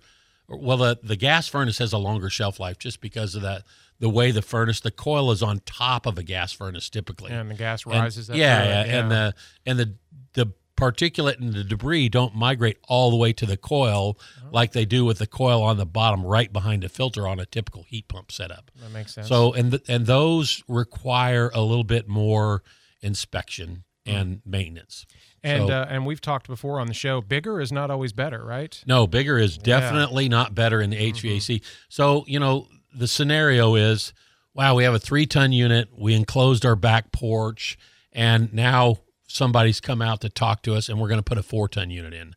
well 0.49 0.77
the, 0.77 0.99
the 1.03 1.15
gas 1.15 1.47
furnace 1.47 1.77
has 1.77 1.93
a 1.93 1.97
longer 1.97 2.29
shelf 2.29 2.59
life 2.59 2.77
just 2.77 3.01
because 3.01 3.35
of 3.35 3.41
that 3.41 3.63
the 3.99 4.09
way 4.09 4.31
the 4.31 4.41
furnace 4.41 4.79
the 4.79 4.91
coil 4.91 5.31
is 5.31 5.43
on 5.43 5.59
top 5.65 6.05
of 6.05 6.17
a 6.17 6.23
gas 6.23 6.51
furnace 6.51 6.89
typically 6.89 7.31
and 7.31 7.51
the 7.51 7.55
gas 7.55 7.85
and- 7.85 7.93
rises. 7.93 8.29
up 8.29 8.35
yeah, 8.35 8.83
through 8.83 8.91
yeah, 8.91 8.99
and 8.99 9.11
the 9.11 9.33
and 9.65 9.79
the 9.79 9.93
the 10.33 10.53
particulate 10.77 11.37
and 11.41 11.53
the 11.53 11.63
debris 11.65 12.07
don't 12.07 12.33
migrate 12.33 12.77
all 12.87 13.11
the 13.11 13.17
way 13.17 13.33
to 13.33 13.45
the 13.45 13.57
coil 13.57 14.17
Oh. 14.41 14.47
like 14.51 14.71
they 14.71 14.85
do 14.85 15.03
with 15.03 15.17
the 15.17 15.27
coil 15.27 15.61
on 15.61 15.75
the 15.75 15.85
bottom 15.85 16.25
right 16.25 16.51
behind 16.53 16.83
the 16.83 16.89
filter 16.89 17.27
on 17.27 17.37
a 17.37 17.45
typical 17.45 17.83
heat 17.83 18.07
pump 18.07 18.31
setup. 18.31 18.71
that 18.81 18.91
makes 18.91 19.13
sense. 19.13 19.27
So 19.27 19.51
and 19.53 19.71
th- 19.71 19.83
and 19.89 20.05
those 20.05 20.63
require 20.69 21.51
a 21.53 21.61
little 21.61 21.83
bit 21.83 22.07
more 22.07 22.63
inspection 23.01 23.83
mm-hmm. 24.05 24.17
and 24.17 24.41
maintenance. 24.45 25.05
And 25.43 25.67
so- 25.67 25.73
uh, 25.73 25.87
and 25.89 26.05
we've 26.05 26.21
talked 26.21 26.47
before 26.47 26.79
on 26.79 26.87
the 26.87 26.93
show. 26.93 27.21
Bigger 27.21 27.59
is 27.61 27.71
not 27.71 27.89
always 27.91 28.13
better, 28.13 28.43
right? 28.43 28.81
No, 28.85 29.07
bigger 29.07 29.37
is 29.37 29.57
definitely 29.57 30.29
not 30.29 30.53
better 30.55 30.81
in 30.81 30.89
the 30.89 30.97
HVAC. 30.97 31.61
So, 31.89 32.23
you 32.27 32.39
know, 32.39 32.67
the 32.93 33.07
scenario 33.07 33.75
is 33.75 34.13
wow, 34.55 34.75
we 34.75 34.83
have 34.83 34.93
a 34.93 34.99
three 34.99 35.25
ton 35.25 35.51
unit. 35.53 35.89
We 35.97 36.13
enclosed 36.13 36.65
our 36.65 36.75
back 36.75 37.11
porch, 37.13 37.77
and 38.11 38.51
now 38.53 38.97
somebody's 39.27 39.79
come 39.79 40.01
out 40.01 40.19
to 40.21 40.29
talk 40.29 40.63
to 40.63 40.73
us, 40.73 40.89
and 40.89 40.99
we're 40.99 41.07
going 41.07 41.19
to 41.19 41.23
put 41.23 41.37
a 41.37 41.43
four 41.43 41.69
ton 41.69 41.89
unit 41.91 42.13
in. 42.13 42.35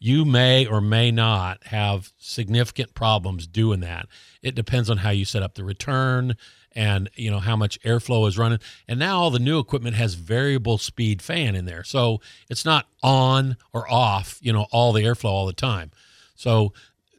You 0.00 0.24
may 0.24 0.66
or 0.66 0.80
may 0.80 1.10
not 1.12 1.64
have 1.68 2.12
significant 2.18 2.94
problems 2.94 3.46
doing 3.46 3.80
that. 3.80 4.06
It 4.42 4.54
depends 4.56 4.90
on 4.90 4.98
how 4.98 5.10
you 5.10 5.24
set 5.24 5.42
up 5.42 5.54
the 5.54 5.64
return 5.64 6.34
and 6.74 7.10
you 7.14 7.30
know 7.30 7.38
how 7.38 7.56
much 7.56 7.80
airflow 7.82 8.26
is 8.26 8.38
running 8.38 8.58
and 8.88 8.98
now 8.98 9.18
all 9.18 9.30
the 9.30 9.38
new 9.38 9.58
equipment 9.58 9.96
has 9.96 10.14
variable 10.14 10.78
speed 10.78 11.20
fan 11.22 11.54
in 11.54 11.64
there 11.64 11.84
so 11.84 12.20
it's 12.48 12.64
not 12.64 12.86
on 13.02 13.56
or 13.72 13.90
off 13.90 14.38
you 14.40 14.52
know 14.52 14.66
all 14.70 14.92
the 14.92 15.02
airflow 15.02 15.30
all 15.30 15.46
the 15.46 15.52
time 15.52 15.90
so 16.34 16.72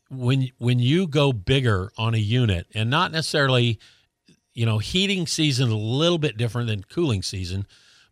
when 0.10 0.50
when 0.58 0.80
you 0.80 1.08
go 1.08 1.34
bigger 1.34 1.92
on 1.98 2.14
a 2.14 2.20
unit 2.20 2.68
and 2.74 2.90
not 2.90 3.12
necessarily 3.12 3.80
you 4.54 4.66
know, 4.66 4.78
heating 4.78 5.28
season 5.28 5.70
a 5.70 5.78
little 5.78 6.18
bit 6.18 6.38
different 6.38 6.68
than 6.68 6.84
cooling 6.84 7.24
season, 7.24 7.66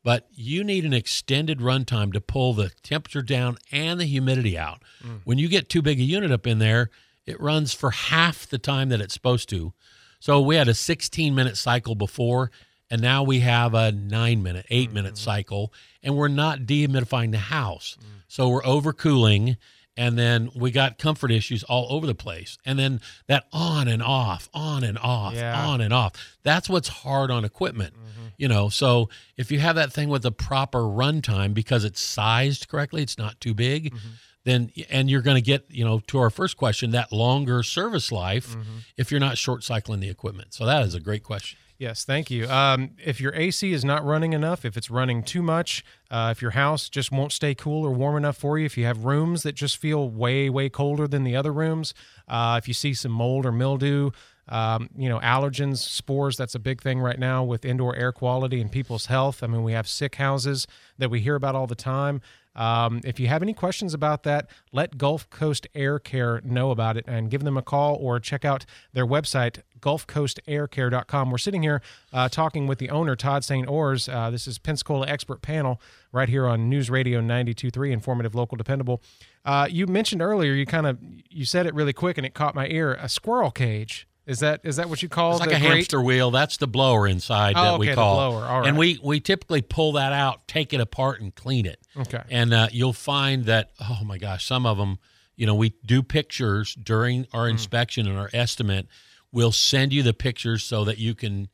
but 0.03 0.27
you 0.31 0.63
need 0.63 0.83
an 0.86 0.93
extended 0.93 1.60
runtime 1.60 2.12
to 2.13 2.21
pull 2.21 2.53
the 2.53 2.71
temperature 2.81 3.21
down 3.21 3.57
and 3.71 4.00
the 4.00 4.05
humidity 4.05 4.57
out. 4.57 4.81
Mm. 5.05 5.21
When 5.24 5.38
you 5.38 5.48
get 5.48 5.69
too 5.69 5.81
big 5.81 6.00
a 6.00 6.03
unit 6.03 6.31
up 6.31 6.48
in 6.48 6.60
there, 6.60 6.89
it 7.25 7.39
runs 7.39 7.74
for 7.74 7.91
half 7.91 8.48
the 8.48 8.57
time 8.57 8.89
that 8.89 9.01
it's 9.01 9.13
supposed 9.13 9.48
to. 9.50 9.74
So 10.22 10.40
we 10.40 10.56
had 10.56 10.68
a 10.68 10.75
16 10.75 11.34
minute 11.34 11.58
cycle 11.58 11.96
before, 11.96 12.51
and 12.92 13.01
now 13.01 13.24
we 13.24 13.40
have 13.40 13.74
a 13.74 13.92
nine 13.92 14.44
minute, 14.44 14.68
8 14.70 14.94
minute 14.94 15.16
mm-hmm. 15.16 15.24
cycle, 15.24 15.74
and 16.04 16.16
we're 16.16 16.28
not 16.28 16.60
dehumidifying 16.60 17.32
the 17.32 17.40
house. 17.40 17.98
Mm. 18.00 18.06
So 18.28 18.48
we're 18.48 18.62
overcooling, 18.62 19.58
and 19.98 20.20
then 20.20 20.51
we 20.56 20.70
got 20.70 21.00
comfort 21.00 21.32
issues 21.32 21.63
all 21.63 21.88
over 21.90 22.06
the 22.06 22.13
place. 22.13 22.60
And 22.63 22.78
then 22.78 23.01
that 23.28 23.46
on 23.51 23.88
and 23.88 24.04
off, 24.04 24.48
on 24.54 24.84
and 24.84 25.00
off, 25.00 25.34
Yeah. 25.34 25.66
on 25.66 25.82
and 25.82 25.92
off. 25.92 26.13
That's 26.44 26.70
what's 26.70 26.88
hard 26.88 27.32
on 27.32 27.44
equipment. 27.44 27.96
Mm-hmm. 27.96 28.28
You 28.38 28.48
know, 28.48 28.70
so 28.70 29.10
if 29.38 29.51
you 29.51 29.58
have 29.58 29.75
that 29.75 29.92
thing 29.92 30.10
with 30.10 30.22
the 30.22 30.32
proper 30.32 30.82
runtime 30.82 31.56
because 31.56 31.84
it's 31.84 32.00
sized 32.00 32.68
correctly, 32.68 33.01
it's 33.01 33.18
not 33.18 33.42
too 33.42 33.56
big, 33.56 33.94
mm-hmm. 33.94 34.08
Then 34.43 34.71
and 34.89 35.10
you're 35.10 35.21
going 35.21 35.36
to 35.36 35.41
get, 35.41 35.65
you 35.69 35.86
know, 35.86 36.00
to 36.07 36.17
our 36.19 36.29
first 36.29 36.57
question, 36.57 36.91
that 36.91 37.12
longer 37.12 37.63
service 37.63 38.12
life 38.12 38.55
if 38.98 39.12
you're 39.12 39.19
not 39.19 39.38
short 39.38 39.63
cycling 39.63 40.00
the 40.00 40.10
equipment. 40.10 40.53
So 40.53 40.65
that 40.65 40.83
is 40.86 40.95
a 40.95 41.00
great 41.00 41.24
question. 41.24 41.57
Yes, 41.81 42.05
thank 42.05 42.29
you. 42.29 42.48
Um, 42.48 42.91
if 43.03 43.19
your 43.19 43.33
AC 43.33 43.74
is 43.74 43.83
not 43.83 44.05
running 44.05 44.33
enough, 44.33 44.65
if 44.65 44.77
it's 44.77 44.91
running 44.91 45.24
too 45.24 45.41
much, 45.41 45.83
uh, 46.12 46.29
if 46.31 46.39
your 46.39 46.51
house 46.51 46.89
just 46.89 47.12
won't 47.12 47.31
stay 47.31 47.55
cool 47.55 47.83
or 47.83 47.89
warm 47.89 48.15
enough 48.17 48.38
for 48.38 48.60
you, 48.60 48.65
if 48.65 48.77
you 48.77 48.86
have 48.86 49.03
rooms 49.03 49.41
that 49.41 49.53
just 49.53 49.77
feel 49.77 50.07
way, 50.07 50.48
way 50.48 50.69
colder 50.69 51.07
than 51.07 51.24
the 51.24 51.36
other 51.36 51.51
rooms, 51.51 51.95
uh, 52.27 52.60
if 52.62 52.67
you 52.67 52.75
see 52.75 52.93
some 52.93 53.12
mold 53.12 53.48
or 53.48 53.51
mildew, 53.51 54.12
um, 54.48 54.89
you 54.95 55.10
know, 55.10 55.19
allergens, 55.21 55.77
spores, 55.77 56.38
that's 56.38 56.53
a 56.53 56.60
big 56.60 56.83
thing 56.83 57.00
right 57.00 57.17
now 57.17 57.43
with 57.43 57.65
indoor 57.65 57.95
air 57.95 58.12
quality 58.12 58.62
and 58.62 58.71
people's 58.71 59.07
health. 59.07 59.41
I 59.41 59.48
mean, 59.48 59.63
we 59.63 59.74
have 59.74 59.88
sick 59.88 60.15
houses 60.15 60.67
that 61.00 61.10
we 61.10 61.21
hear 61.21 61.33
about 61.33 61.55
all 61.55 61.65
the 61.65 61.74
time. 61.74 62.21
Um, 62.55 63.01
if 63.03 63.20
you 63.20 63.27
have 63.27 63.41
any 63.41 63.53
questions 63.53 63.93
about 63.93 64.24
that, 64.24 64.50
let 64.72 64.98
Gulf 64.98 65.29
Coast 65.29 65.67
Air 65.74 66.00
Care 66.00 66.41
know 66.43 66.72
about 66.72 66.98
it 66.98 67.05
and 67.08 67.29
give 67.29 67.43
them 67.43 67.58
a 67.58 67.62
call 67.62 67.96
or 67.96 68.20
check 68.20 68.43
out 68.43 68.65
their 68.93 69.05
website, 69.05 69.62
gulfcoastaircare.com. 69.79 71.31
We're 71.31 71.38
sitting 71.38 71.63
here 71.63 71.81
uh, 72.12 72.29
talking 72.29 72.67
with 72.67 72.79
the 72.79 72.89
owner, 72.89 73.15
Todd 73.15 73.43
St. 73.43 73.67
Ores. 73.67 74.10
Uh, 74.10 74.29
this 74.29 74.48
is 74.48 74.58
Pensacola 74.58 75.08
Expert 75.08 75.41
Panel 75.41 75.81
right 76.12 76.29
here 76.29 76.48
on 76.48 76.70
News 76.70 76.89
Radio 76.89 77.22
92.3, 77.22 77.91
informative, 77.91 78.36
local, 78.36 78.58
dependable. 78.58 79.01
Uh, 79.46 79.67
you 79.70 79.88
mentioned 79.88 80.22
earlier, 80.22 80.53
you 80.53 80.65
kind 80.65 80.86
of 80.86 81.00
you 81.29 81.46
said 81.46 81.65
it 81.65 81.74
really 81.74 81.93
quick 81.93 82.17
and 82.17 82.25
it 82.25 82.34
caught 82.34 82.53
my 82.53 82.67
ear. 82.67 82.93
A 82.93 83.10
squirrel 83.10 83.51
cage. 83.51 84.08
Is 84.28 84.40
that 84.40 84.62
is 84.63 84.75
that 84.75 84.88
what 84.88 85.01
you 85.01 85.10
call 85.10 85.32
It's 85.32 85.40
like 85.40 85.50
the 85.50 85.56
a 85.56 85.60
great- 85.60 85.72
hamster 85.72 86.01
wheel. 86.01 86.30
That's 86.32 86.58
the 86.58 86.68
blower 86.68 87.08
inside 87.08 87.56
Oh, 87.58 87.62
that 87.63 87.70
okay, 87.74 87.80
we 87.80 87.88
the 87.88 87.96
call. 87.96 88.16
blower. 88.32 88.46
All 88.46 88.66
And 88.66 88.78
we 88.78 89.00
we 89.04 89.20
typically 89.20 89.62
pull 89.62 89.94
that 89.94 90.13
out, 90.13 90.48
take 90.48 90.74
it 90.74 90.80
apart, 90.80 91.22
and 91.22 91.34
clean 91.34 91.66
it. 91.66 91.80
Okay. 91.98 92.22
And 92.30 92.54
uh, 92.54 92.68
you'll 92.72 92.94
find 92.94 93.46
that 93.46 93.72
oh 93.80 94.01
my 94.06 94.18
gosh, 94.20 94.46
some 94.46 94.66
of 94.68 94.78
them, 94.78 95.00
you 95.36 95.46
know, 95.48 95.56
we 95.56 95.74
do 95.86 96.04
pictures 96.04 96.75
during 96.75 97.25
our 97.34 97.46
Hmm. 97.48 97.51
inspection 97.54 98.08
and 98.08 98.18
our 98.18 98.30
estimate. 98.32 98.88
We'll 99.32 99.51
send 99.51 99.92
you 99.92 100.04
the 100.04 100.13
pictures 100.13 100.63
so 100.63 100.84
that 100.86 100.98
you 101.00 101.16
can 101.16 101.48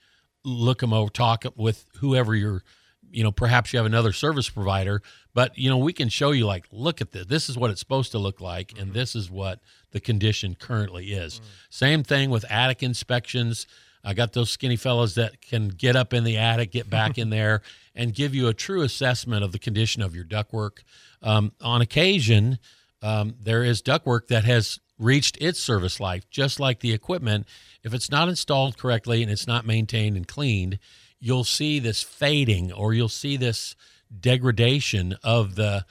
look 0.43 0.79
them 0.79 0.91
over, 0.93 1.09
talk 1.09 1.45
with 1.55 1.85
whoever 1.99 2.35
you're, 2.35 2.63
you 3.11 3.23
know, 3.23 3.31
perhaps 3.31 3.73
you 3.73 3.77
have 3.77 3.85
another 3.85 4.11
service 4.11 4.49
provider, 4.49 5.01
but 5.33 5.57
you 5.57 5.69
know, 5.69 5.77
we 5.77 5.93
can 5.93 6.09
show 6.09 6.31
you 6.31 6.45
like, 6.45 6.65
look 6.71 7.01
at 7.01 7.11
this. 7.11 7.25
This 7.25 7.49
is 7.49 7.57
what 7.57 7.71
it's 7.71 7.79
supposed 7.79 8.11
to 8.11 8.19
look 8.19 8.41
like, 8.41 8.73
and 8.79 8.93
this 8.93 9.15
is 9.15 9.29
what 9.29 9.59
the 9.91 9.99
condition 9.99 10.55
currently 10.59 11.13
is. 11.13 11.41
Same 11.69 12.03
thing 12.03 12.29
with 12.29 12.45
attic 12.49 12.83
inspections. 12.83 13.67
I 14.03 14.13
got 14.13 14.33
those 14.33 14.49
skinny 14.49 14.75
fellows 14.75 15.15
that 15.15 15.41
can 15.41 15.69
get 15.69 15.95
up 15.95 16.13
in 16.13 16.23
the 16.23 16.37
attic, 16.37 16.71
get 16.71 16.89
back 16.89 17.17
in 17.17 17.29
there, 17.29 17.61
and 17.95 18.13
give 18.13 18.35
you 18.35 18.47
a 18.47 18.53
true 18.53 18.81
assessment 18.81 19.43
of 19.43 19.51
the 19.51 19.59
condition 19.59 20.01
of 20.01 20.15
your 20.15 20.23
ductwork. 20.23 20.79
Um, 21.21 21.51
on 21.61 21.81
occasion, 21.81 22.59
um, 23.01 23.35
there 23.41 23.63
is 23.63 23.81
ductwork 23.81 24.27
that 24.27 24.45
has 24.45 24.79
reached 24.99 25.37
its 25.41 25.59
service 25.59 25.99
life, 25.99 26.29
just 26.29 26.59
like 26.59 26.79
the 26.79 26.93
equipment. 26.93 27.47
If 27.83 27.93
it's 27.93 28.09
not 28.09 28.29
installed 28.29 28.77
correctly 28.77 29.21
and 29.21 29.31
it's 29.31 29.47
not 29.47 29.65
maintained 29.65 30.17
and 30.17 30.27
cleaned, 30.27 30.79
you'll 31.19 31.43
see 31.43 31.79
this 31.79 32.03
fading 32.03 32.71
or 32.71 32.93
you'll 32.93 33.09
see 33.09 33.37
this 33.37 33.75
degradation 34.19 35.15
of 35.23 35.55
the 35.55 35.85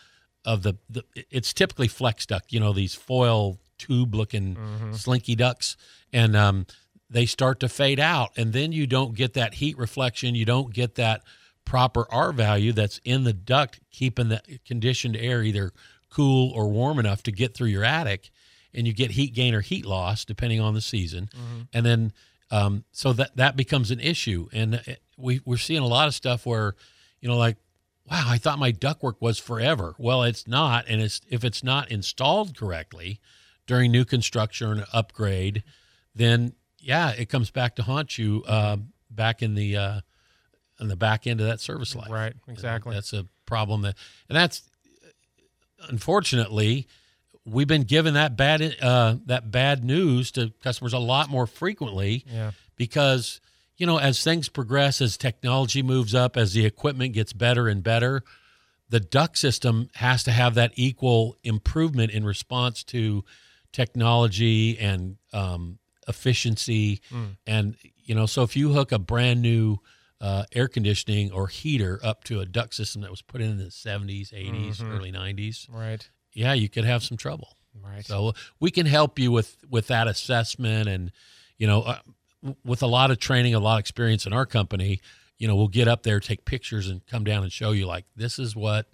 of 0.44 0.62
the, 0.62 0.74
the 0.88 1.02
it's 1.30 1.52
typically 1.52 1.88
flex 1.88 2.24
duct, 2.24 2.52
you 2.52 2.60
know, 2.60 2.72
these 2.72 2.94
foil 2.94 3.58
tube 3.78 4.14
looking 4.14 4.56
slinky 4.94 5.34
ducts, 5.34 5.76
and 6.12 6.36
um, 6.36 6.66
they 7.10 7.26
start 7.26 7.60
to 7.60 7.68
fade 7.68 8.00
out, 8.00 8.30
and 8.36 8.52
then 8.52 8.72
you 8.72 8.86
don't 8.86 9.14
get 9.14 9.34
that 9.34 9.54
heat 9.54 9.76
reflection, 9.76 10.34
you 10.34 10.44
don't 10.44 10.72
get 10.72 10.94
that 10.94 11.22
proper 11.64 12.06
R 12.12 12.32
value 12.32 12.72
that's 12.72 13.00
in 13.04 13.24
the 13.24 13.32
duct, 13.32 13.80
keeping 13.90 14.28
the 14.28 14.40
conditioned 14.64 15.16
air 15.16 15.42
either 15.42 15.72
cool 16.10 16.52
or 16.52 16.68
warm 16.68 16.98
enough 17.00 17.22
to 17.24 17.32
get 17.32 17.54
through 17.54 17.68
your 17.68 17.84
attic, 17.84 18.30
and 18.72 18.86
you 18.86 18.92
get 18.92 19.10
heat 19.10 19.34
gain 19.34 19.52
or 19.52 19.60
heat 19.62 19.84
loss 19.84 20.24
depending 20.24 20.60
on 20.60 20.74
the 20.74 20.80
season, 20.80 21.28
and 21.72 21.84
then 21.84 22.12
um, 22.50 22.84
so 22.92 23.12
that 23.12 23.36
that 23.36 23.56
becomes 23.56 23.90
an 23.90 24.00
issue, 24.00 24.48
and 24.52 24.82
we 25.16 25.40
we're 25.44 25.56
seeing 25.56 25.82
a 25.82 25.86
lot 25.86 26.08
of 26.08 26.14
stuff 26.14 26.46
where, 26.46 26.74
you 27.20 27.28
know, 27.28 27.36
like 27.36 27.56
wow, 28.10 28.24
I 28.28 28.38
thought 28.38 28.58
my 28.58 28.72
ductwork 28.72 29.16
was 29.20 29.38
forever. 29.38 29.94
Well, 29.98 30.22
it's 30.22 30.46
not, 30.46 30.86
and 30.88 31.00
it's 31.00 31.20
if 31.28 31.44
it's 31.44 31.64
not 31.64 31.90
installed 31.90 32.56
correctly 32.56 33.20
during 33.66 33.90
new 33.90 34.04
construction 34.04 34.68
or 34.68 34.72
an 34.72 34.84
upgrade, 34.92 35.64
then 36.14 36.52
yeah, 36.78 37.10
it 37.10 37.28
comes 37.28 37.50
back 37.50 37.76
to 37.76 37.82
haunt 37.82 38.16
you 38.16 38.44
uh, 38.46 38.76
back 39.10 39.42
in 39.42 39.54
the 39.54 39.76
uh, 39.76 40.00
in 40.80 40.88
the 40.88 40.96
back 40.96 41.26
end 41.26 41.40
of 41.40 41.46
that 41.46 41.60
service 41.60 41.94
life. 41.94 42.10
Right, 42.10 42.34
exactly. 42.48 42.94
that's 42.94 43.12
a 43.12 43.26
problem 43.44 43.82
that, 43.82 43.96
and 44.28 44.36
that's 44.36 44.62
unfortunately 45.88 46.86
we've 47.46 47.68
been 47.68 47.84
given 47.84 48.14
that 48.14 48.36
bad 48.36 48.76
uh, 48.82 49.16
that 49.26 49.50
bad 49.50 49.84
news 49.84 50.30
to 50.32 50.52
customers 50.62 50.92
a 50.92 50.98
lot 50.98 51.30
more 51.30 51.46
frequently 51.46 52.24
Yeah. 52.26 52.50
because 52.76 53.40
you 53.76 53.86
know 53.86 53.98
as 53.98 54.22
things 54.24 54.48
progress 54.48 55.00
as 55.00 55.16
technology 55.16 55.82
moves 55.82 56.14
up 56.14 56.36
as 56.36 56.52
the 56.54 56.64
equipment 56.66 57.14
gets 57.14 57.32
better 57.32 57.68
and 57.68 57.82
better 57.82 58.22
the 58.88 59.00
duct 59.00 59.36
system 59.38 59.90
has 59.94 60.22
to 60.24 60.30
have 60.32 60.54
that 60.54 60.72
equal 60.76 61.36
improvement 61.42 62.10
in 62.12 62.24
response 62.24 62.82
to 62.84 63.24
technology 63.86 64.78
and 64.78 65.16
um, 65.32 65.78
efficiency 66.08 67.00
and 67.46 67.76
you 68.04 68.14
know 68.14 68.26
so 68.26 68.42
if 68.42 68.56
you 68.56 68.72
hook 68.72 68.90
a 68.92 68.98
brand 68.98 69.42
new 69.42 69.78
uh, 70.20 70.44
air 70.52 70.66
conditioning 70.66 71.30
or 71.30 71.46
heater 71.46 72.00
up 72.02 72.24
to 72.24 72.40
a 72.40 72.46
duct 72.46 72.72
system 72.74 73.02
that 73.02 73.10
was 73.10 73.20
put 73.22 73.40
in 73.42 73.50
in 73.50 73.58
the 73.58 73.64
70s 73.66 74.32
80s 74.32 74.82
early 74.90 75.12
90s 75.12 75.66
Right. 75.70 76.08
Yeah 76.36 76.52
you 76.52 76.68
could 76.68 76.84
have 76.84 77.02
some 77.02 77.16
trouble 77.16 77.48
Right. 77.84 78.04
so 78.04 78.32
we 78.58 78.70
can 78.70 78.86
help 78.86 79.18
you 79.18 79.30
with 79.30 79.56
with 79.70 79.86
that 79.88 80.08
assessment, 80.08 80.88
and 80.88 81.12
you 81.58 81.66
know, 81.66 81.82
uh, 81.82 81.98
with 82.64 82.82
a 82.82 82.86
lot 82.86 83.10
of 83.10 83.18
training, 83.18 83.54
a 83.54 83.60
lot 83.60 83.74
of 83.74 83.80
experience 83.80 84.26
in 84.26 84.32
our 84.32 84.46
company, 84.46 85.00
you 85.38 85.46
know, 85.46 85.54
we'll 85.54 85.68
get 85.68 85.86
up 85.86 86.02
there, 86.02 86.18
take 86.18 86.44
pictures, 86.44 86.88
and 86.88 87.06
come 87.06 87.22
down 87.22 87.42
and 87.42 87.52
show 87.52 87.72
you 87.72 87.86
like 87.86 88.04
this 88.16 88.38
is 88.38 88.56
what 88.56 88.86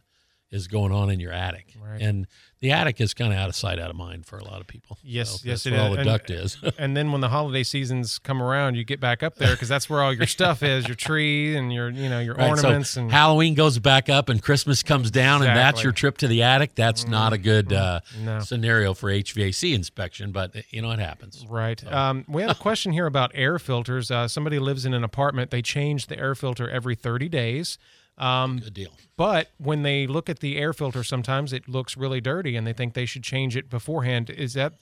is 0.52 0.68
going 0.68 0.92
on 0.92 1.10
in 1.10 1.18
your 1.18 1.32
attic. 1.32 1.74
Right. 1.82 2.00
And 2.00 2.26
the 2.60 2.70
attic 2.70 3.00
is 3.00 3.12
kind 3.12 3.32
of 3.32 3.38
out 3.40 3.48
of 3.48 3.56
sight, 3.56 3.80
out 3.80 3.90
of 3.90 3.96
mind 3.96 4.24
for 4.24 4.38
a 4.38 4.44
lot 4.44 4.60
of 4.60 4.68
people. 4.68 4.96
Yes, 5.02 5.30
So 5.30 5.34
yes, 5.48 5.64
that's 5.64 5.66
it 5.66 5.72
where 5.72 5.80
all 5.80 5.86
is. 5.88 5.92
the 5.94 5.98
And- 6.02 6.06
duct 6.06 6.30
is. 6.30 6.56
and 6.78 6.96
then 6.96 7.10
when 7.10 7.20
the 7.20 7.28
holiday 7.30 7.64
seasons 7.64 8.18
come 8.20 8.40
around, 8.40 8.76
you 8.76 8.84
get 8.84 9.00
back 9.00 9.22
up 9.24 9.34
there 9.34 9.50
because 9.52 9.68
that's 9.68 9.90
where 9.90 10.00
all 10.00 10.12
your 10.12 10.26
stuff 10.28 10.62
is, 10.62 10.86
your 10.86 10.94
tree 10.94 11.56
and 11.56 11.72
your, 11.72 11.90
you 11.90 12.08
know, 12.08 12.20
your 12.20 12.34
Right, 12.36 12.56
so 12.56 12.66
ornaments 12.68 12.96
and 12.96 13.10
Halloween 13.10 13.54
goes 13.54 13.78
back 13.80 14.08
up 14.08 14.28
and 14.28 14.40
Christmas 14.40 14.82
comes 14.84 15.10
down, 15.10 15.42
and 15.42 15.56
that's 15.56 15.78
Mm-hmm. 15.80 15.86
your 15.86 15.92
trip 15.92 16.18
to 16.18 16.28
the 16.28 16.42
attic. 16.44 16.76
That's 16.76 17.06
not 17.08 17.32
a 17.32 17.38
good 17.38 17.72
uh, 17.72 18.00
no. 18.22 18.40
scenario 18.40 18.94
for 18.94 19.10
HVAC 19.10 19.74
inspection, 19.74 20.30
but 20.30 20.54
you 20.70 20.82
know 20.82 20.90
it 20.92 20.98
happens. 21.00 21.44
Right. 21.48 21.82
Um, 21.92 22.24
we 22.28 22.42
have 22.42 22.50
a 22.52 22.54
question 22.60 22.92
here 22.92 23.06
about 23.06 23.32
air 23.34 23.58
filters. 23.58 24.10
Uh, 24.10 24.28
somebody 24.28 24.58
lives 24.60 24.84
in 24.86 24.94
an 24.94 25.02
apartment. 25.02 25.50
They 25.50 25.62
change 25.62 26.06
the 26.06 26.18
air 26.18 26.34
filter 26.36 26.68
every 26.70 26.94
30 26.94 27.28
days. 27.28 27.78
Um, 28.18 28.58
Good 28.58 28.74
deal. 28.74 28.92
but 29.16 29.50
when 29.58 29.82
they 29.82 30.06
look 30.06 30.28
at 30.28 30.40
the 30.40 30.56
air 30.58 30.72
filter, 30.72 31.02
sometimes 31.02 31.52
it 31.52 31.68
looks 31.68 31.96
really 31.96 32.20
dirty, 32.20 32.56
and 32.56 32.66
they 32.66 32.72
think 32.72 32.94
they 32.94 33.06
should 33.06 33.22
change 33.24 33.56
it 33.56 33.68
beforehand. 33.70 34.30
Is 34.30 34.52
that 34.54 34.74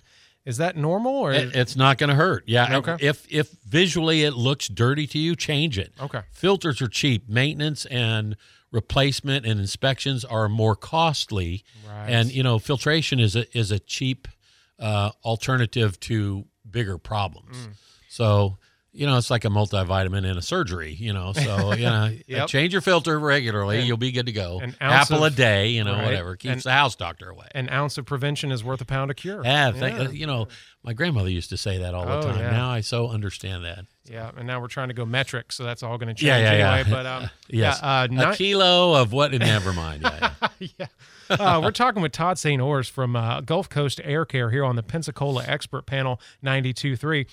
is 0.45 0.57
that 0.57 0.75
normal 0.77 1.13
or 1.13 1.33
It- 1.33 1.55
it's 1.55 1.77
not 1.77 1.99
going 1.99 2.09
to 2.11 2.17
hurt. 2.17 2.45
Yeah. 2.47 2.79
Okay. 2.79 2.97
If 2.99 3.27
if 3.31 3.51
visually 3.67 4.23
it 4.25 4.33
looks 4.35 4.69
dirty 4.69 5.07
to 5.09 5.19
you, 5.19 5.37
change 5.37 5.79
it. 5.79 5.93
Okay. 6.01 6.23
Filters 6.33 6.81
are 6.83 6.89
cheap. 6.89 7.29
Maintenance 7.29 7.85
and 7.87 8.37
replacement 8.73 9.45
and 9.47 9.61
inspections 9.61 10.25
are 10.25 10.49
more 10.49 10.75
costly. 10.77 11.65
Right. 11.87 12.09
And 12.09 12.33
you 12.33 12.43
know, 12.43 12.59
filtration 12.59 13.21
is 13.21 13.37
a 13.37 13.45
is 13.57 13.71
a 13.71 13.79
cheap 13.79 14.27
uh, 14.79 15.11
alternative 15.25 16.01
to 16.01 16.47
bigger 16.69 16.97
problems. 16.99 17.57
Mm. 17.57 17.73
So 18.09 18.59
you 18.93 19.07
know, 19.07 19.17
it's 19.19 19.31
like 19.31 19.45
a 19.45 19.49
multivitamin 19.49 20.29
in 20.29 20.37
a 20.37 20.43
surgery, 20.43 20.93
you 20.93 21.13
know. 21.13 21.33
So, 21.33 21.73
you 21.75 21.85
know, 21.85 22.11
Yep. 22.27 22.49
change 22.49 22.73
your 22.73 22.83
filter 22.83 23.19
regularly, 23.21 23.79
And 23.79 23.87
you'll 23.87 23.97
be 23.97 24.11
good 24.13 24.27
to 24.27 24.33
go. 24.33 24.59
an 24.61 24.75
ounce 24.83 25.11
Apple 25.11 25.25
a 25.25 25.31
day, 25.31 25.69
you 25.69 25.85
know, 25.85 25.93
right. 25.95 26.05
whatever. 26.05 26.35
Keeps 26.37 26.65
the 26.65 26.73
house 26.73 26.97
doctor 26.97 27.29
away. 27.31 27.47
An 27.55 27.69
ounce 27.71 27.99
of 27.99 28.05
prevention 28.07 28.51
is 28.51 28.65
worth 28.65 28.81
a 28.81 28.85
pound 28.85 29.11
of 29.11 29.17
cure. 29.17 29.43
Yeah, 29.45 29.71
thank, 29.73 30.13
you 30.15 30.27
know, 30.27 30.49
my 30.83 30.93
grandmother 30.93 31.29
used 31.31 31.51
to 31.51 31.57
say 31.57 31.79
that 31.79 31.95
all 31.95 32.05
the 32.07 32.19
Oh, 32.19 32.23
time. 32.23 32.39
yeah. 32.39 32.51
Now 32.51 32.71
I 32.71 32.81
so 32.81 33.09
understand 33.09 33.65
that. 33.65 33.85
Yeah, 34.11 34.31
and 34.37 34.47
now 34.47 34.61
we're 34.61 34.67
trying 34.67 34.89
to 34.89 34.95
go 34.95 35.07
metric, 35.07 35.53
so 35.53 35.63
that's 35.63 35.85
all 35.85 35.97
going 35.97 36.09
to 36.09 36.15
change 36.15 36.27
Yeah, 36.27 36.39
yeah, 36.39 36.57
yeah. 36.59 36.75
anyway. 36.75 36.91
But 36.91 37.07
um, 37.07 37.31
Yes. 37.49 37.79
yeah, 37.81 38.01
uh, 38.29 38.33
a 38.33 38.35
kilo 38.35 38.95
of 39.01 39.13
what? 39.13 39.31
Never 39.33 39.73
mind. 39.73 40.03
Yeah, 40.03 40.33
yeah. 40.59 40.69
yeah. 40.79 40.87
Uh, 41.39 41.61
we're 41.63 41.71
talking 41.71 42.03
with 42.03 42.11
Todd 42.11 42.39
St. 42.41 42.61
Ores 42.61 42.89
from 42.89 43.15
uh, 43.15 43.41
Gulf 43.43 43.69
Coast 43.69 44.01
Air 44.03 44.25
Care 44.25 44.51
here 44.51 44.65
on 44.65 44.75
the 44.75 44.83
Pensacola 44.83 45.45
Expert 45.47 45.87
Panel 45.87 46.21
92.3. 46.45 47.27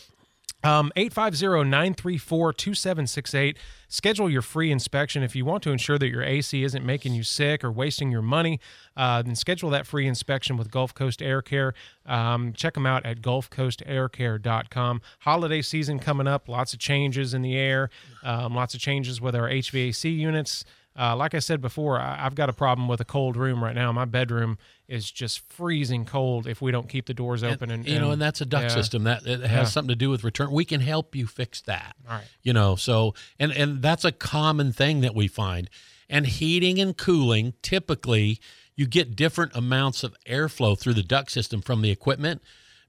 Um, 0.64 0.92
850-934-2768. 0.98 3.56
Schedule 3.90 4.30
your 4.30 4.42
free 4.42 4.70
inspection. 4.72 5.24
If 5.24 5.34
you 5.36 5.46
want 5.46 5.64
to 5.64 5.72
ensure 5.72 5.98
that 5.98 6.10
your 6.10 6.24
AC 6.24 6.62
isn't 6.64 6.86
making 6.86 7.14
you 7.14 7.24
sick 7.24 7.64
or 7.64 7.72
wasting 7.72 8.12
your 8.12 8.22
money, 8.22 8.60
uh, 8.98 9.22
then 9.22 9.36
schedule 9.36 9.70
that 9.70 9.88
free 9.88 10.06
inspection 10.08 10.58
with 10.58 10.70
Gulf 10.72 10.94
Coast 10.94 11.22
Air 11.22 11.42
Care. 11.42 11.74
Um, 12.06 12.52
check 12.54 12.74
them 12.74 12.86
out 12.86 13.06
at 13.06 13.22
gulfcoastaircare.com. 13.22 15.02
Holiday 15.20 15.62
season 15.62 16.00
coming 16.00 16.28
up, 16.28 16.50
lots 16.50 16.74
of 16.74 16.80
changes 16.80 17.34
in 17.34 17.44
the 17.44 17.56
air, 17.56 17.90
um, 18.24 18.54
lots 18.56 18.74
of 18.74 18.82
changes 18.82 19.22
with 19.22 19.36
our 19.36 19.50
HVAC 19.50 20.18
units. 20.18 20.66
Uh, 20.98 21.16
like 21.16 21.36
I 21.36 21.40
said 21.40 21.62
before, 21.62 22.00
I, 22.00 22.26
I've 22.26 22.34
got 22.34 22.50
a 22.50 22.54
problem 22.54 22.88
with 22.88 23.00
a 23.02 23.06
cold 23.06 23.38
room 23.38 23.64
right 23.64 23.76
now. 23.76 23.92
My 23.92 24.06
bedroom 24.06 24.58
is 24.88 25.12
just 25.12 25.40
freezing 25.52 26.06
cold 26.06 26.48
if 26.48 26.62
we 26.62 26.72
don't 26.72 26.90
keep 26.90 27.06
the 27.06 27.14
doors 27.14 27.44
open. 27.44 27.70
And, 27.70 27.88
you 27.88 28.00
know, 28.00 28.12
and 28.12 28.22
that's 28.22 28.42
a 28.42 28.46
duct 28.46 28.64
yeah. 28.64 28.70
system 28.70 29.04
that 29.04 29.26
it 29.28 29.42
has 29.42 29.50
Yeah. 29.50 29.64
something 29.66 29.90
to 29.90 29.96
do 29.96 30.10
with 30.10 30.24
return. 30.24 30.52
We 30.52 30.66
can 30.66 30.82
help 30.82 31.16
you 31.16 31.28
fix 31.28 31.62
that. 31.62 31.96
All 32.10 32.16
right. 32.16 32.26
You 32.42 32.54
know, 32.54 32.76
so 32.76 33.14
and 33.38 33.52
and 33.52 33.82
that's 33.82 34.06
a 34.06 34.12
common 34.12 34.72
thing 34.72 35.02
that 35.02 35.14
we 35.14 35.28
find. 35.28 35.70
And 36.10 36.26
heating 36.26 36.80
and 36.80 36.96
cooling, 36.98 37.54
typically, 37.62 38.40
you 38.76 38.88
get 38.88 39.16
different 39.16 39.56
amounts 39.56 40.04
of 40.04 40.16
airflow 40.28 40.80
through 40.80 40.94
the 40.94 41.04
duct 41.04 41.30
system 41.32 41.62
from 41.62 41.82
the 41.82 41.92
equipment 41.92 42.42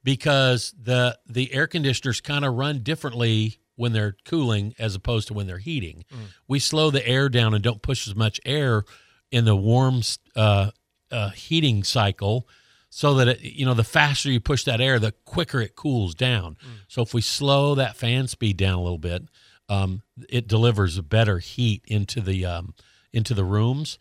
because 0.05 0.73
the 0.81 1.19
the 1.27 1.53
air 1.53 1.67
conditioners 1.67 2.21
kind 2.21 2.45
of 2.45 2.55
run 2.55 2.79
differently 2.83 3.59
when 3.79 3.93
they're 3.93 4.17
cooling 4.25 4.75
as 4.79 4.95
opposed 4.97 5.29
to 5.29 5.35
when 5.35 5.47
they're 5.47 5.59
heating. 5.59 6.05
We 6.49 6.59
slow 6.59 6.91
the 6.91 7.07
air 7.07 7.29
down 7.29 7.55
and 7.55 7.63
don't 7.63 7.81
push 7.81 8.09
as 8.09 8.15
much 8.17 8.41
air 8.45 8.83
in 9.31 9.45
the 9.45 9.55
warm 9.55 10.03
uh, 10.35 10.73
uh, 11.13 11.31
heating 11.31 11.85
cycle 11.85 12.49
so 12.91 13.15
that 13.15 13.29
it, 13.29 13.41
you 13.41 13.65
know 13.65 13.75
the 13.75 13.85
faster 13.85 14.31
you 14.31 14.41
push 14.41 14.65
that 14.65 14.81
air 14.81 14.99
the 14.99 15.13
quicker 15.25 15.61
it 15.61 15.77
cools 15.77 16.15
down. 16.15 16.57
So 16.89 17.03
if 17.03 17.15
we 17.15 17.21
slow 17.21 17.75
that 17.77 17.97
fan 17.97 18.27
speed 18.27 18.57
down 18.57 18.75
a 18.79 18.83
little 18.83 18.99
bit 18.99 19.23
um, 19.69 20.03
it 20.29 20.49
delivers 20.49 21.01
better 21.03 21.39
heat 21.39 21.83
into 21.87 22.21
the 22.21 22.45
um, 22.45 22.75
into 23.13 23.33
the 23.33 23.45
rooms. 23.45 23.99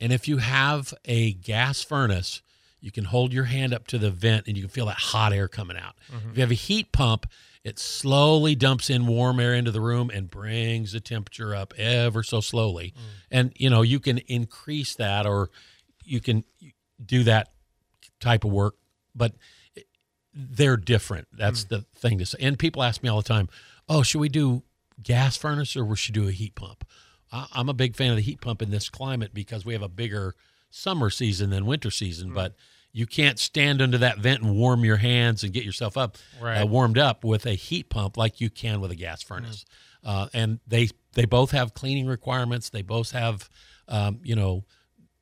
And 0.00 0.12
if 0.12 0.28
you 0.28 0.36
have 0.38 0.92
a 1.06 1.32
gas 1.32 1.82
furnace 1.82 2.42
you 2.80 2.90
can 2.90 3.04
hold 3.04 3.32
your 3.32 3.44
hand 3.44 3.72
up 3.72 3.86
to 3.86 3.96
the 3.96 4.10
vent 4.10 4.46
and 4.46 4.58
you 4.58 4.64
can 4.64 4.70
feel 4.70 4.84
that 4.84 4.98
hot 4.98 5.32
air 5.32 5.48
coming 5.48 5.78
out. 5.78 5.94
If 6.30 6.36
you 6.36 6.40
have 6.42 6.50
a 6.50 6.54
heat 6.54 6.92
pump 6.92 7.24
it 7.64 7.78
slowly 7.78 8.54
dumps 8.54 8.90
in 8.90 9.06
warm 9.06 9.40
air 9.40 9.54
into 9.54 9.70
the 9.70 9.80
room 9.80 10.10
and 10.12 10.30
brings 10.30 10.92
the 10.92 11.00
temperature 11.00 11.54
up 11.54 11.72
ever 11.78 12.22
so 12.22 12.40
slowly 12.40 12.92
mm. 12.96 13.00
and 13.30 13.52
you 13.56 13.70
know 13.70 13.82
you 13.82 13.98
can 13.98 14.18
increase 14.18 14.94
that 14.94 15.26
or 15.26 15.50
you 16.04 16.20
can 16.20 16.44
do 17.04 17.24
that 17.24 17.48
type 18.20 18.44
of 18.44 18.52
work, 18.52 18.76
but 19.14 19.34
they're 20.32 20.76
different. 20.76 21.28
That's 21.32 21.64
mm. 21.64 21.68
the 21.68 21.84
thing 21.96 22.18
to 22.18 22.26
say. 22.26 22.38
And 22.40 22.58
people 22.58 22.82
ask 22.82 23.02
me 23.02 23.08
all 23.08 23.20
the 23.20 23.28
time, 23.28 23.48
"Oh, 23.88 24.02
should 24.02 24.20
we 24.20 24.28
do 24.28 24.62
gas 25.02 25.36
furnace 25.36 25.76
or 25.76 25.80
should 25.80 25.84
we 25.84 25.96
should 25.96 26.14
do 26.14 26.28
a 26.28 26.32
heat 26.32 26.54
pump?" 26.54 26.84
I, 27.32 27.46
I'm 27.52 27.68
a 27.68 27.74
big 27.74 27.96
fan 27.96 28.10
of 28.10 28.16
the 28.16 28.22
heat 28.22 28.40
pump 28.40 28.62
in 28.62 28.70
this 28.70 28.88
climate 28.88 29.32
because 29.32 29.64
we 29.64 29.72
have 29.72 29.82
a 29.82 29.88
bigger 29.88 30.34
summer 30.70 31.10
season 31.10 31.50
than 31.50 31.66
winter 31.66 31.90
season, 31.90 32.30
mm. 32.30 32.34
but 32.34 32.54
you 32.96 33.06
can't 33.06 33.38
stand 33.40 33.82
under 33.82 33.98
that 33.98 34.18
vent 34.18 34.40
and 34.42 34.54
warm 34.56 34.84
your 34.84 34.96
hands 34.98 35.42
and 35.42 35.52
get 35.52 35.64
yourself 35.64 35.96
up 35.98 36.16
Right. 36.40 36.62
uh, 36.62 36.66
warmed 36.66 36.96
up 36.96 37.24
with 37.24 37.44
a 37.44 37.54
heat 37.54 37.90
pump 37.90 38.16
like 38.16 38.40
you 38.40 38.48
can 38.48 38.80
with 38.80 38.90
a 38.92 38.94
gas 38.96 39.20
furnace. 39.22 39.64
Uh, 40.04 40.28
and 40.32 40.60
they 40.66 40.88
they 41.14 41.24
both 41.24 41.50
have 41.50 41.74
cleaning 41.74 42.06
requirements. 42.06 42.70
They 42.70 42.82
both 42.82 43.10
have 43.10 43.48
um, 43.88 44.20
you 44.22 44.36
know 44.36 44.64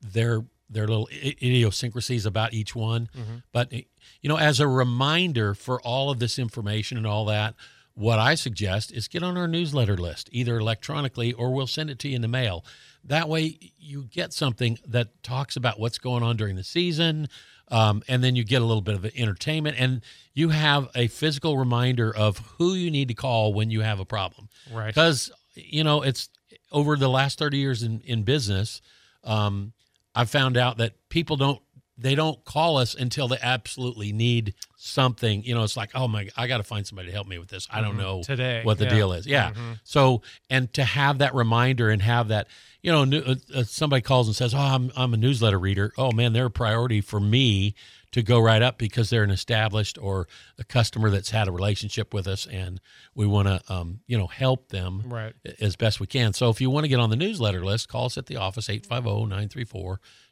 their 0.01 0.45
their 0.69 0.87
little 0.87 1.07
idiosyncrasies 1.47 2.25
about 2.25 2.53
each 2.53 2.75
one. 2.75 3.09
But 3.51 3.71
you 3.73 4.29
know, 4.29 4.37
as 4.37 4.59
a 4.59 4.67
reminder 4.67 5.53
for 5.53 5.81
all 5.81 6.09
of 6.09 6.19
this 6.19 6.37
information 6.39 6.97
and 6.97 7.07
all 7.07 7.25
that, 7.25 7.55
what 7.93 8.19
I 8.19 8.35
suggest 8.35 8.91
is 8.91 9.07
get 9.07 9.23
on 9.23 9.37
our 9.37 9.47
newsletter 9.47 9.95
list, 9.97 10.29
either 10.31 10.57
electronically 10.57 11.31
or 11.33 11.53
we'll 11.53 11.67
send 11.67 11.89
it 11.89 11.99
to 11.99 12.09
you 12.09 12.15
in 12.15 12.21
the 12.21 12.27
mail. 12.27 12.65
That 13.03 13.27
way, 13.29 13.57
you 13.77 14.03
get 14.05 14.31
something 14.33 14.79
that 14.87 15.21
talks 15.23 15.55
about 15.55 15.79
what's 15.79 15.97
going 15.97 16.23
on 16.23 16.37
during 16.37 16.55
the 16.55 16.63
season, 16.63 17.27
um, 17.73 18.03
and 18.07 18.23
then 18.23 18.35
you 18.35 18.43
get 18.43 18.61
a 18.61 18.65
little 18.65 18.81
bit 18.81 18.95
of 18.95 19.05
entertainment, 19.15 19.75
and 19.79 20.01
you 20.33 20.49
have 20.49 20.89
a 20.95 21.07
physical 21.07 21.57
reminder 21.57 22.15
of 22.15 22.37
who 22.57 22.73
you 22.75 22.89
need 22.91 23.07
to 23.09 23.13
call 23.13 23.53
when 23.53 23.69
you 23.71 23.81
have 23.81 23.99
a 23.99 24.05
problem 24.05 24.47
Right. 24.71 24.87
because 24.87 25.31
you 25.55 25.83
know 25.83 26.01
it's 26.03 26.29
over 26.71 26.95
the 26.95 27.09
last 27.09 27.37
30 27.39 27.57
years 27.57 27.83
in, 27.83 28.01
in 28.05 28.23
business 28.23 28.81
um, 29.23 29.73
i've 30.15 30.29
found 30.29 30.57
out 30.57 30.77
that 30.77 30.93
people 31.09 31.35
don't 31.37 31.61
they 31.97 32.15
don't 32.15 32.43
call 32.45 32.77
us 32.77 32.95
until 32.95 33.27
they 33.27 33.37
absolutely 33.41 34.11
need 34.11 34.55
something 34.85 35.43
you 35.45 35.55
know 35.55 35.63
it's 35.63 35.77
like 35.77 35.91
oh 35.95 36.07
my 36.09 36.27
i 36.35 36.45
got 36.45 36.57
to 36.57 36.63
find 36.63 36.85
somebody 36.85 37.07
to 37.07 37.13
help 37.13 37.25
me 37.27 37.37
with 37.39 37.47
this. 37.49 37.67
I 37.71 37.79
don't 37.81 37.95
know 37.97 38.21
Today, 38.21 38.61
what 38.63 38.77
the 38.77 38.83
yeah. 38.85 38.89
deal 38.93 39.13
is. 39.13 39.25
Yeah. 39.25 39.53
So 39.85 40.21
and 40.49 40.71
to 40.73 40.83
have 40.83 41.19
that 41.19 41.33
reminder 41.33 41.89
and 41.89 42.01
have 42.01 42.27
that 42.27 42.47
you 42.81 42.91
know 42.91 43.05
new- 43.05 43.21
uh, 43.21 43.35
uh, 43.55 43.63
somebody 43.63 44.01
calls 44.01 44.27
and 44.27 44.35
says 44.35 44.53
oh 44.53 44.57
I'm, 44.59 44.91
I'm 44.97 45.13
a 45.13 45.17
newsletter 45.17 45.57
reader. 45.59 45.93
Oh 45.97 46.11
man 46.11 46.33
they're 46.33 46.47
a 46.47 46.51
priority 46.51 46.99
for 47.01 47.19
me 47.19 47.75
to 48.11 48.21
go 48.21 48.39
right 48.39 48.61
up 48.61 48.77
because 48.77 49.09
they're 49.09 49.23
an 49.23 49.31
established 49.31 49.97
or 49.99 50.27
a 50.59 50.63
customer 50.63 51.09
that's 51.09 51.31
had 51.31 51.47
a 51.47 51.51
relationship 51.51 52.13
with 52.13 52.27
us 52.27 52.45
and 52.45 52.79
we 53.15 53.25
want 53.25 53.47
to 53.47 53.59
um, 53.73 54.01
you 54.05 54.17
know 54.17 54.27
help 54.27 54.67
them 54.69 55.01
Right. 55.05 55.33
as 55.61 55.75
best 55.77 55.99
we 56.01 56.07
can. 56.07 56.33
So 56.33 56.49
if 56.49 56.59
you 56.61 56.69
want 56.69 56.83
to 56.83 56.89
get 56.89 56.99
on 56.99 57.09
the 57.09 57.15
newsletter 57.15 57.63
list 57.63 57.87
call 57.87 58.05
us 58.07 58.17
at 58.17 58.25
the 58.27 58.35
office 58.35 58.67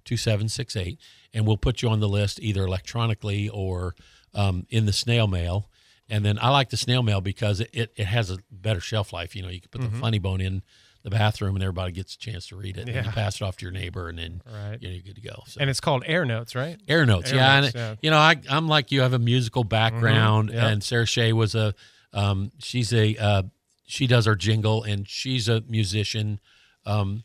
850-934-2768 0.06 0.98
and 1.34 1.48
we'll 1.48 1.58
put 1.58 1.82
you 1.82 1.90
on 1.90 2.00
the 2.02 2.10
list 2.10 2.40
either 2.42 2.66
electronically 2.66 3.50
or 3.50 3.96
um, 4.34 4.66
in 4.70 4.86
the 4.86 4.94
snail 4.94 5.28
mail 5.28 5.70
and 6.10 6.24
then 6.26 6.38
i 6.42 6.50
like 6.50 6.70
the 6.70 6.78
snail 6.78 7.04
mail 7.04 7.22
because 7.22 7.60
it, 7.60 7.70
it, 7.74 7.92
it 7.96 8.06
has 8.06 8.30
a 8.32 8.38
better 8.52 8.80
shelf 8.80 9.12
life 9.14 9.36
you 9.36 9.42
know 9.42 9.50
you 9.50 9.60
can 9.62 9.70
put 9.70 9.82
the 9.82 9.98
funny 10.00 10.20
bone 10.20 10.40
in 10.42 10.62
the 11.04 11.10
bathroom 11.10 11.56
and 11.56 11.64
everybody 11.64 11.92
gets 11.92 12.14
a 12.14 12.18
chance 12.20 12.48
to 12.48 12.56
read 12.56 12.78
it 12.78 12.82
and 12.82 12.90
you 12.90 12.96
Mm-hmm. 13.02 13.10
Pass 13.12 13.38
it 13.38 13.42
off 13.42 13.58
to 13.58 13.66
your 13.66 13.72
neighbor 13.72 14.08
and 14.08 14.20
then 14.20 14.42
Right. 14.46 14.78
you 14.80 14.88
know, 14.88 14.94
you're 14.94 15.02
good 15.04 15.16
to 15.16 15.22
go 15.22 15.42
so 15.48 15.60
And 15.60 15.68
it's 15.68 15.80
called 15.80 16.04
Air 16.06 16.26
Notes, 16.26 16.54
right? 16.54 16.78
Air 16.88 17.08
notes, 17.08 17.32
Air 17.32 17.38
yeah. 17.38 17.60
notes, 17.62 17.74
and, 17.74 17.82
yeah. 17.82 17.96
You 18.04 18.12
know, 18.12 18.18
I, 18.20 18.36
I'm 18.50 18.68
like 18.68 18.92
you. 18.92 19.00
I 19.00 19.04
have 19.04 19.14
a 19.14 19.18
musical 19.20 19.64
background, 19.64 20.50
Mhm, 20.50 20.54
yep. 20.54 20.64
and 20.64 20.84
Sarah 20.84 21.08
Shea 21.08 21.34
was 21.34 21.56
a, 21.56 21.74
um, 22.14 22.52
she's 22.60 22.94
a, 22.94 23.18
uh, 23.18 23.44
she 23.88 24.06
does 24.06 24.28
our 24.28 24.36
jingle, 24.36 24.84
and 24.84 25.08
she's 25.10 25.50
a 25.50 25.62
musician. 25.68 26.40
Um, 26.86 27.24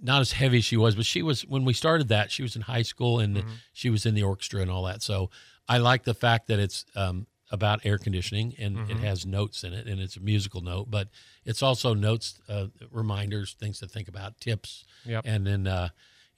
not 0.00 0.20
as 0.22 0.32
heavy 0.32 0.58
as 0.58 0.64
she 0.64 0.76
was, 0.78 0.94
but 0.94 1.04
she 1.04 1.22
was 1.22 1.42
when 1.42 1.64
we 1.66 1.74
started 1.74 2.08
that. 2.08 2.30
She 2.30 2.42
was 2.42 2.56
in 2.56 2.62
high 2.62 2.82
school, 2.82 3.18
and 3.20 3.36
Mm-hmm. 3.36 3.48
she 3.74 3.90
was 3.90 4.06
in 4.06 4.14
the 4.14 4.22
orchestra 4.22 4.62
and 4.62 4.70
all 4.70 4.84
that. 4.84 5.02
So 5.02 5.28
I 5.68 5.78
like 5.78 6.04
the 6.04 6.14
fact 6.14 6.46
that 6.48 6.58
it's 6.58 6.84
um, 6.96 7.26
about 7.50 7.84
air 7.84 7.98
conditioning, 7.98 8.54
and 8.58 8.76
Mm-hmm. 8.76 8.90
it 8.92 8.98
has 9.00 9.24
notes 9.26 9.64
in 9.64 9.72
it, 9.72 9.86
and 9.86 10.00
it's 10.00 10.16
a 10.16 10.20
musical 10.20 10.60
note, 10.60 10.90
but 10.90 11.08
it's 11.44 11.62
also 11.62 11.94
notes, 11.94 12.40
uh, 12.48 12.66
reminders, 12.90 13.54
things 13.58 13.78
to 13.80 13.88
think 13.88 14.08
about, 14.08 14.40
tips, 14.40 14.84
Yep. 15.04 15.22
and 15.26 15.46
then. 15.46 15.66
Uh, 15.66 15.88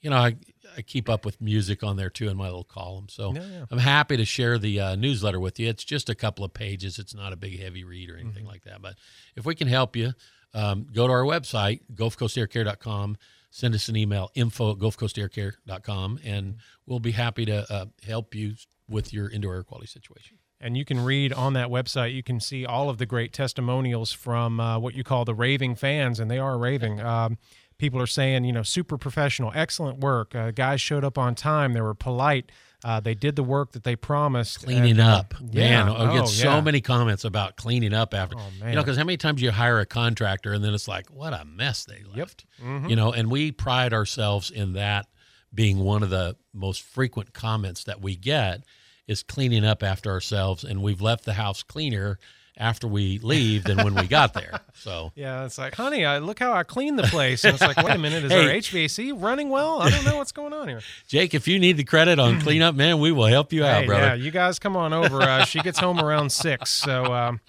you 0.03 0.09
know, 0.09 0.15
I, 0.17 0.35
I 0.75 0.81
keep 0.81 1.07
up 1.09 1.25
with 1.25 1.39
music 1.39 1.83
on 1.83 1.95
there 1.95 2.09
too 2.09 2.27
in 2.27 2.35
my 2.35 2.45
little 2.45 2.63
column. 2.63 3.05
So 3.07 3.35
Yeah, 3.35 3.43
yeah. 3.45 3.65
I'm 3.69 3.77
happy 3.77 4.17
to 4.17 4.25
share 4.25 4.57
the 4.57 4.79
uh, 4.79 4.95
newsletter 4.95 5.39
with 5.39 5.59
you. 5.59 5.69
It's 5.69 5.83
just 5.83 6.09
a 6.09 6.15
couple 6.15 6.43
of 6.43 6.55
pages. 6.55 6.97
It's 6.97 7.13
not 7.13 7.33
a 7.33 7.35
big, 7.35 7.59
heavy 7.59 7.83
read 7.83 8.09
or 8.09 8.15
anything 8.17 8.37
Mm-hmm. 8.45 8.47
like 8.47 8.63
that. 8.63 8.81
But 8.81 8.95
if 9.35 9.45
we 9.45 9.53
can 9.53 9.67
help 9.67 9.95
you, 9.95 10.13
um, 10.55 10.87
go 10.91 11.05
to 11.05 11.13
our 11.13 11.21
website, 11.21 11.81
GulfCoastAirCare.com. 11.93 13.17
Send 13.53 13.75
us 13.75 13.89
an 13.89 13.97
email, 13.97 14.31
info 14.33 14.71
at 14.71 14.77
GulfCoastAirCare.com, 14.77 16.19
and 16.23 16.55
we'll 16.85 17.01
be 17.01 17.11
happy 17.11 17.45
to 17.45 17.71
uh, 17.71 17.85
help 18.07 18.33
you 18.33 18.53
with 18.89 19.13
your 19.13 19.29
indoor 19.29 19.55
air 19.55 19.63
quality 19.63 19.87
situation. 19.87 20.37
And 20.59 20.77
you 20.77 20.85
can 20.85 21.03
read 21.03 21.33
on 21.33 21.53
that 21.53 21.67
website, 21.67 22.13
you 22.13 22.23
can 22.23 22.39
see 22.39 22.65
all 22.65 22.89
of 22.89 22.97
the 22.97 23.05
great 23.05 23.33
testimonials 23.33 24.13
from 24.13 24.59
uh, 24.59 24.79
what 24.79 24.93
you 24.93 25.03
call 25.03 25.25
the 25.25 25.33
raving 25.33 25.75
fans, 25.75 26.19
and 26.19 26.31
they 26.31 26.39
are 26.39 26.57
raving. 26.57 27.01
Um, 27.01 27.37
people 27.77 27.99
are 27.99 28.07
saying, 28.07 28.45
you 28.45 28.53
know, 28.53 28.63
super 28.63 28.97
professional, 28.97 29.51
excellent 29.53 29.99
work. 29.99 30.33
Uh, 30.33 30.51
guys 30.51 30.79
showed 30.79 31.03
up 31.03 31.17
on 31.17 31.35
time, 31.35 31.73
they 31.73 31.81
were 31.81 31.95
polite, 31.95 32.51
uh, 32.83 32.99
they 32.99 33.13
did 33.13 33.35
the 33.35 33.43
work 33.43 33.71
that 33.73 33.83
they 33.83 33.95
promised. 33.95 34.63
Cleaning 34.63 34.91
and, 34.99 35.01
uh, 35.01 35.17
up, 35.17 35.33
yeah. 35.51 35.85
man! 35.85 35.89
I 35.95 36.13
get 36.13 36.23
Oh, 36.23 36.25
so 36.25 36.49
yeah. 36.55 36.61
many 36.61 36.81
comments 36.81 37.23
about 37.25 37.55
cleaning 37.55 37.93
up 37.93 38.13
after. 38.13 38.37
Oh, 38.39 38.67
You 38.67 38.75
know, 38.75 38.81
because 38.81 38.97
how 38.97 39.03
many 39.03 39.17
times 39.17 39.41
you 39.41 39.51
hire 39.51 39.79
a 39.79 39.85
contractor 39.85 40.53
and 40.53 40.63
then 40.63 40.73
it's 40.73 40.87
like, 40.87 41.07
what 41.09 41.33
a 41.33 41.45
mess 41.45 41.85
they 41.85 42.03
left. 42.15 42.45
Mm-hmm. 42.63 42.89
You 42.89 42.95
know, 42.95 43.11
and 43.13 43.29
we 43.29 43.51
pride 43.51 43.93
ourselves 43.93 44.49
in 44.51 44.73
that 44.73 45.07
being 45.53 45.79
one 45.79 46.01
of 46.01 46.09
the 46.09 46.35
most 46.53 46.81
frequent 46.81 47.33
comments 47.33 47.83
that 47.83 48.01
we 48.01 48.15
get 48.15 48.63
is 49.07 49.21
cleaning 49.23 49.65
up 49.65 49.83
after 49.83 50.09
ourselves, 50.09 50.63
and 50.63 50.81
we've 50.81 51.01
left 51.01 51.25
the 51.25 51.33
house 51.33 51.63
cleaner 51.63 52.17
after 52.61 52.87
we 52.87 53.17
leave 53.19 53.63
than 53.65 53.77
when 53.77 53.95
we 53.95 54.07
got 54.07 54.33
there. 54.33 54.59
So 54.75 55.11
Yeah, 55.15 55.45
it's 55.45 55.57
like, 55.57 55.75
honey, 55.75 56.05
I, 56.05 56.19
look 56.19 56.39
how 56.39 56.53
I 56.53 56.63
cleaned 56.63 56.97
the 56.99 57.03
place. 57.03 57.43
And 57.43 57.53
it's 57.55 57.61
like, 57.61 57.77
wait 57.77 57.95
a 57.95 57.97
minute, 57.97 58.23
is 58.23 58.31
Hey. 58.31 58.43
our 58.47 58.53
HVAC 58.53 59.21
running 59.21 59.49
well? 59.49 59.81
I 59.81 59.89
don't 59.89 60.05
know 60.05 60.15
what's 60.17 60.31
going 60.31 60.53
on 60.53 60.67
here. 60.67 60.81
Jake, 61.07 61.33
if 61.33 61.47
you 61.47 61.57
need 61.59 61.77
the 61.77 61.83
credit 61.83 62.19
on 62.19 62.39
cleanup, 62.39 62.75
man, 62.75 62.99
we 62.99 63.11
will 63.11 63.25
help 63.25 63.51
you 63.51 63.65
out, 63.65 63.81
Hey, 63.81 63.87
brother. 63.87 64.05
yeah, 64.07 64.13
you 64.13 64.29
guys 64.31 64.59
come 64.59 64.77
on 64.77 64.93
over. 64.93 65.21
Uh, 65.21 65.43
she 65.43 65.59
gets 65.61 65.79
home 65.79 65.99
around 65.99 66.31
six, 66.31 66.69
so 66.69 67.11
um, 67.13 67.39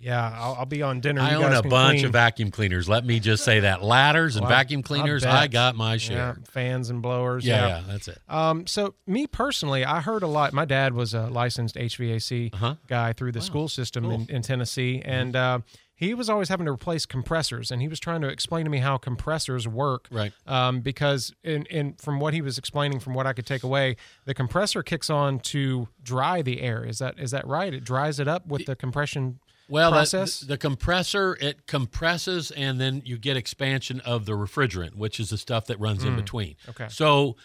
yeah, 0.00 0.32
I'll, 0.38 0.54
I'll 0.60 0.66
be 0.66 0.82
on 0.82 1.00
dinner. 1.00 1.20
I 1.20 1.32
You 1.32 1.42
own 1.44 1.52
a 1.54 1.62
bunch 1.62 1.96
clean. 1.96 2.04
of 2.06 2.12
vacuum 2.12 2.50
cleaners. 2.50 2.88
Let 2.88 3.04
me 3.04 3.18
just 3.20 3.44
say 3.44 3.60
that 3.60 3.82
ladders 3.82 4.36
and 4.36 4.42
Well, 4.44 4.50
vacuum 4.50 4.82
cleaners, 4.82 5.24
bet. 5.24 5.32
I, 5.34 5.46
got 5.48 5.74
my 5.76 5.92
yeah, 5.94 5.98
share. 5.98 6.36
fans 6.50 6.90
and 6.90 7.02
blowers. 7.02 7.44
Yeah, 7.44 7.54
Yeah, 7.66 7.68
yeah, 7.78 7.82
that's 7.86 8.08
it. 8.08 8.18
Um, 8.28 8.66
so 8.66 8.94
me 9.06 9.26
personally, 9.26 9.84
I 9.84 10.00
heard 10.00 10.22
a 10.22 10.28
lot. 10.28 10.52
My 10.52 10.64
dad 10.64 10.94
was 10.94 11.14
a 11.14 11.26
licensed 11.26 11.74
HVAC 11.76 12.54
Uh-huh. 12.54 12.74
guy 12.86 13.12
through 13.12 13.32
the 13.32 13.40
school 13.40 13.68
system 13.68 14.04
Cool. 14.04 14.12
in, 14.12 14.26
in 14.30 14.42
Tennessee, 14.42 15.02
and 15.04 15.34
uh, 15.34 15.58
he 15.96 16.14
was 16.14 16.30
always 16.30 16.48
having 16.48 16.66
to 16.66 16.72
replace 16.72 17.04
compressors, 17.04 17.72
and 17.72 17.82
he 17.82 17.88
was 17.88 17.98
trying 17.98 18.20
to 18.20 18.28
explain 18.28 18.64
to 18.66 18.70
me 18.70 18.78
how 18.78 18.98
compressors 18.98 19.66
work. 19.66 20.06
Right. 20.12 20.32
Um, 20.46 20.80
because 20.80 21.34
in, 21.42 21.64
in 21.66 21.94
from 21.94 22.20
what 22.20 22.34
he 22.34 22.40
was 22.40 22.56
explaining, 22.56 23.00
from 23.00 23.14
what 23.14 23.26
I 23.26 23.32
could 23.32 23.46
take 23.46 23.64
away, 23.64 23.96
the 24.24 24.32
compressor 24.34 24.84
kicks 24.84 25.10
on 25.10 25.40
to 25.40 25.88
dry 26.00 26.40
the 26.42 26.60
air. 26.62 26.84
Is 26.84 26.98
that 27.00 27.18
is 27.18 27.32
that 27.32 27.44
right? 27.48 27.74
It 27.74 27.82
dries 27.82 28.20
it 28.20 28.28
up 28.28 28.46
with 28.46 28.64
the 28.66 28.76
compression 28.76 29.40
Well, 29.68 29.90
the- 29.90 29.96
process. 29.96 30.40
The, 30.40 30.46
the 30.46 30.58
compressor 30.58 31.36
it 31.40 31.66
compresses, 31.66 32.50
and 32.50 32.80
then 32.80 33.02
you 33.04 33.18
get 33.18 33.36
expansion 33.36 34.00
of 34.00 34.26
the 34.26 34.32
refrigerant, 34.32 34.94
which 34.94 35.20
is 35.20 35.30
the 35.30 35.38
stuff 35.38 35.66
that 35.66 35.78
runs 35.78 36.04
in 36.04 36.16
between. 36.16 36.56
Mm. 36.66 36.68
Okay. 36.70 36.86
So, 36.88 37.36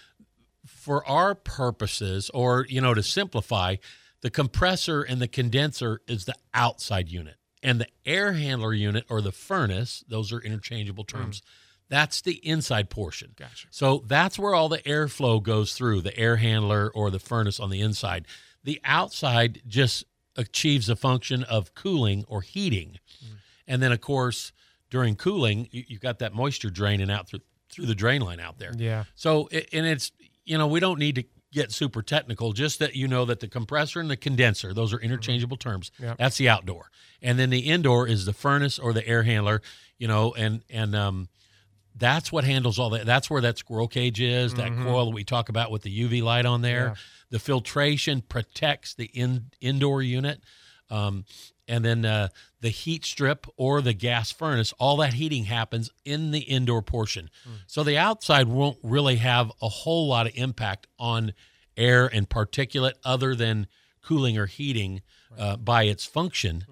for 0.65 1.05
our 1.07 1.35
purposes, 1.35 2.29
or 2.33 2.65
you 2.69 2.81
know, 2.81 2.93
to 2.93 3.03
simplify, 3.03 3.75
the 4.21 4.29
compressor 4.29 5.01
and 5.01 5.21
the 5.21 5.27
condenser 5.27 6.01
is 6.07 6.25
the 6.25 6.35
outside 6.53 7.09
unit, 7.09 7.35
and 7.61 7.81
the 7.81 7.87
air 8.05 8.33
handler 8.33 8.73
unit 8.73 9.05
or 9.09 9.21
the 9.21 9.31
furnace; 9.31 10.03
those 10.07 10.31
are 10.31 10.39
interchangeable 10.39 11.03
terms. 11.03 11.41
That's 11.89 12.21
the 12.21 12.35
inside 12.47 12.89
portion. 12.89 13.31
Mm. 13.35 13.39
Gotcha. 13.39 13.67
So 13.69 14.03
that's 14.07 14.39
where 14.39 14.55
all 14.55 14.69
the 14.69 14.79
airflow 14.79 15.43
goes 15.43 15.75
through 15.75 16.01
the 16.01 16.17
air 16.17 16.37
handler 16.37 16.89
or 16.95 17.11
the 17.11 17.19
furnace 17.19 17.59
on 17.59 17.69
the 17.69 17.81
inside. 17.81 18.25
The 18.63 18.79
outside 18.85 19.61
just 19.67 20.05
achieves 20.35 20.89
a 20.89 20.95
function 20.95 21.43
of 21.43 21.75
cooling 21.75 22.25
or 22.27 22.41
heating. 22.41 22.99
And 23.67 23.81
then, 23.81 23.91
of 23.91 24.01
course, 24.01 24.51
during 24.89 25.15
cooling, 25.15 25.67
you, 25.71 25.83
you've 25.87 26.01
got 26.01 26.19
that 26.19 26.33
moisture 26.33 26.69
draining 26.69 27.09
out 27.09 27.27
through, 27.27 27.39
through 27.69 27.85
the 27.85 27.95
drain 27.95 28.21
line 28.21 28.39
out 28.39 28.59
there. 28.59 28.71
Yeah. 28.77 29.05
So, 29.15 29.47
and 29.71 29.85
it's, 29.85 30.11
you 30.45 30.57
know, 30.57 30.67
we 30.67 30.79
don't 30.79 30.99
need 30.99 31.15
to 31.15 31.23
get 31.51 31.71
super 31.71 32.01
technical, 32.01 32.51
just 32.51 32.79
that 32.79 32.95
you 32.95 33.07
know 33.07 33.25
that 33.25 33.39
the 33.39 33.47
compressor 33.47 33.99
and 33.99 34.09
the 34.09 34.17
condenser, 34.17 34.73
those 34.73 34.91
are 34.91 34.99
interchangeable 34.99 35.55
terms. 35.55 35.91
Yep. 35.99 36.17
That's 36.17 36.37
the 36.37 36.49
outdoor. 36.49 36.89
And 37.21 37.37
then 37.37 37.51
the 37.51 37.59
indoor 37.59 38.07
is 38.07 38.25
the 38.25 38.33
furnace 38.33 38.79
or 38.79 38.91
the 38.91 39.07
air 39.07 39.23
handler, 39.23 39.61
you 39.97 40.07
know, 40.07 40.33
and, 40.33 40.63
and, 40.69 40.95
um, 40.95 41.29
that's 41.95 42.31
what 42.31 42.43
handles 42.43 42.79
all 42.79 42.89
that. 42.91 43.05
That's 43.05 43.29
where 43.29 43.41
that 43.41 43.57
squirrel 43.57 43.87
cage 43.87 44.19
is, 44.19 44.53
that 44.55 44.75
coil 44.77 45.05
that 45.05 45.15
we 45.15 45.23
talk 45.23 45.49
about 45.49 45.71
with 45.71 45.83
the 45.83 46.03
UV 46.03 46.23
light 46.23 46.45
on 46.45 46.61
there. 46.61 46.87
Yeah. 46.87 46.95
The 47.31 47.39
filtration 47.39 48.21
protects 48.21 48.93
the 48.93 49.05
in, 49.05 49.45
indoor 49.61 50.01
unit. 50.01 50.41
Um, 50.89 51.25
and 51.67 51.83
then 51.85 52.05
uh, 52.05 52.27
the 52.61 52.69
heat 52.69 53.05
strip 53.05 53.47
or 53.55 53.81
the 53.81 53.93
gas 53.93 54.31
furnace, 54.31 54.73
all 54.79 54.97
that 54.97 55.13
heating 55.13 55.45
happens 55.45 55.89
in 56.03 56.31
the 56.31 56.41
indoor 56.41 56.81
portion. 56.81 57.29
So 57.67 57.83
the 57.83 57.97
outside 57.97 58.47
won't 58.47 58.77
really 58.83 59.15
have 59.15 59.51
a 59.61 59.69
whole 59.69 60.07
lot 60.07 60.27
of 60.27 60.33
impact 60.35 60.87
on 60.99 61.33
air 61.77 62.05
and 62.05 62.29
particulate 62.29 62.93
other 63.03 63.33
than 63.33 63.67
cooling 64.03 64.37
or 64.37 64.45
heating 64.45 65.01
uh, 65.37 65.55
by 65.57 65.83
its 65.83 66.05
function. 66.05 66.65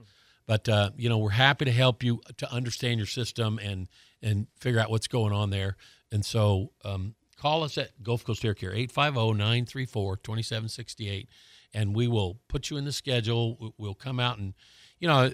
But 0.45 0.67
uh, 0.67 0.91
you 0.97 1.07
know, 1.07 1.17
we're 1.17 1.29
happy 1.29 1.65
to 1.65 1.71
help 1.71 2.03
you 2.03 2.21
to 2.37 2.51
understand 2.51 2.97
your 2.99 3.07
system 3.07 3.57
and 3.59 3.87
and 4.21 4.47
figure 4.59 4.79
out 4.79 4.89
what's 4.89 5.07
going 5.07 5.33
on 5.33 5.49
there. 5.49 5.75
And 6.11 6.25
so 6.25 6.71
um, 6.83 7.15
call 7.37 7.63
us 7.63 7.77
at 7.77 8.03
Gulf 8.03 8.23
Coast 8.23 8.43
Air 8.45 8.53
Care 8.53 8.71
850-934-2768 8.71 11.27
and 11.73 11.95
we 11.95 12.07
will 12.07 12.37
put 12.49 12.69
you 12.69 12.77
in 12.77 12.85
the 12.85 12.91
schedule. 12.91 13.57
We- 13.59 13.71
We'll 13.77 13.95
come 13.95 14.19
out 14.19 14.37
and 14.37 14.53
you 14.99 15.07
know 15.07 15.31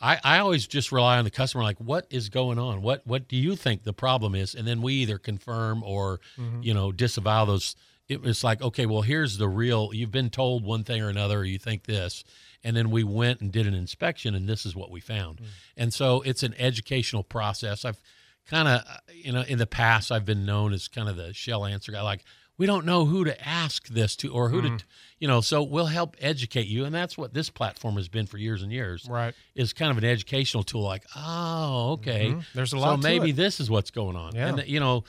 I, 0.00 0.18
I 0.24 0.38
always 0.40 0.66
just 0.66 0.90
rely 0.92 1.18
on 1.18 1.24
the 1.24 1.30
customer 1.30 1.62
like 1.62 1.78
what 1.78 2.06
is 2.10 2.28
going 2.28 2.58
on 2.58 2.82
what 2.82 3.06
what 3.06 3.28
do 3.28 3.36
you 3.36 3.54
think 3.56 3.84
the 3.84 3.92
problem 3.92 4.34
is 4.34 4.54
and 4.54 4.66
then 4.66 4.82
we 4.82 4.94
either 4.94 5.18
confirm 5.18 5.82
or 5.84 6.20
you 6.60 6.74
know 6.74 6.90
disavow 6.92 7.44
those 7.44 7.76
it 8.08 8.20
was 8.20 8.42
like 8.44 8.60
okay 8.62 8.86
well 8.86 9.02
here's 9.02 9.38
the 9.38 9.48
real 9.48 9.90
you've 9.92 10.10
been 10.10 10.30
told 10.30 10.64
one 10.64 10.84
thing 10.84 11.00
or 11.02 11.08
another 11.08 11.38
or 11.40 11.44
you 11.44 11.58
think 11.58 11.84
this 11.84 12.24
and 12.64 12.76
then 12.76 12.90
we 12.90 13.02
went 13.04 13.40
and 13.40 13.50
did 13.52 13.66
an 13.66 13.74
inspection 13.74 14.34
and 14.34 14.48
this 14.48 14.66
is 14.66 14.74
what 14.76 14.90
we 14.90 15.00
found 15.00 15.40
and 15.76 15.92
so 15.94 16.20
it's 16.22 16.42
an 16.42 16.54
educational 16.58 17.22
process 17.22 17.84
i've 17.84 18.00
kind 18.46 18.66
of 18.68 18.82
you 19.14 19.32
know 19.32 19.42
in 19.42 19.58
the 19.58 19.66
past 19.66 20.10
i've 20.12 20.24
been 20.24 20.44
known 20.44 20.72
as 20.72 20.88
kind 20.88 21.08
of 21.08 21.16
the 21.16 21.32
shell 21.32 21.64
answer 21.64 21.92
guy 21.92 22.02
like 22.02 22.24
we 22.58 22.66
don't 22.66 22.84
know 22.84 23.06
who 23.06 23.24
to 23.24 23.48
ask 23.48 23.88
this 23.88 24.14
to 24.14 24.28
or 24.32 24.48
who 24.50 24.60
to 24.62 24.84
you 25.18 25.26
know 25.26 25.40
so 25.40 25.62
we'll 25.62 25.86
help 25.86 26.16
educate 26.20 26.66
you 26.66 26.84
and 26.84 26.94
that's 26.94 27.16
what 27.16 27.32
this 27.32 27.48
platform 27.50 27.94
has 27.96 28.08
been 28.08 28.26
for 28.26 28.36
years 28.36 28.62
and 28.62 28.70
years 28.72 29.06
Right. 29.08 29.32
is 29.54 29.72
kind 29.72 29.90
of 29.90 29.96
an 29.98 30.04
educational 30.04 30.64
tool 30.64 30.82
like 30.82 31.04
oh 31.16 31.92
okay 31.92 32.32
Mhm. 32.32 32.44
There's 32.54 32.72
a 32.72 32.76
so 32.76 32.80
lot 32.80 32.96
to 32.96 33.02
maybe 33.02 33.30
it. 33.30 33.36
this 33.36 33.58
is 33.60 33.70
what's 33.70 33.90
going 33.92 34.16
on 34.16 34.34
Yeah. 34.34 34.48
and 34.48 34.66
you 34.68 34.80
know 34.80 35.04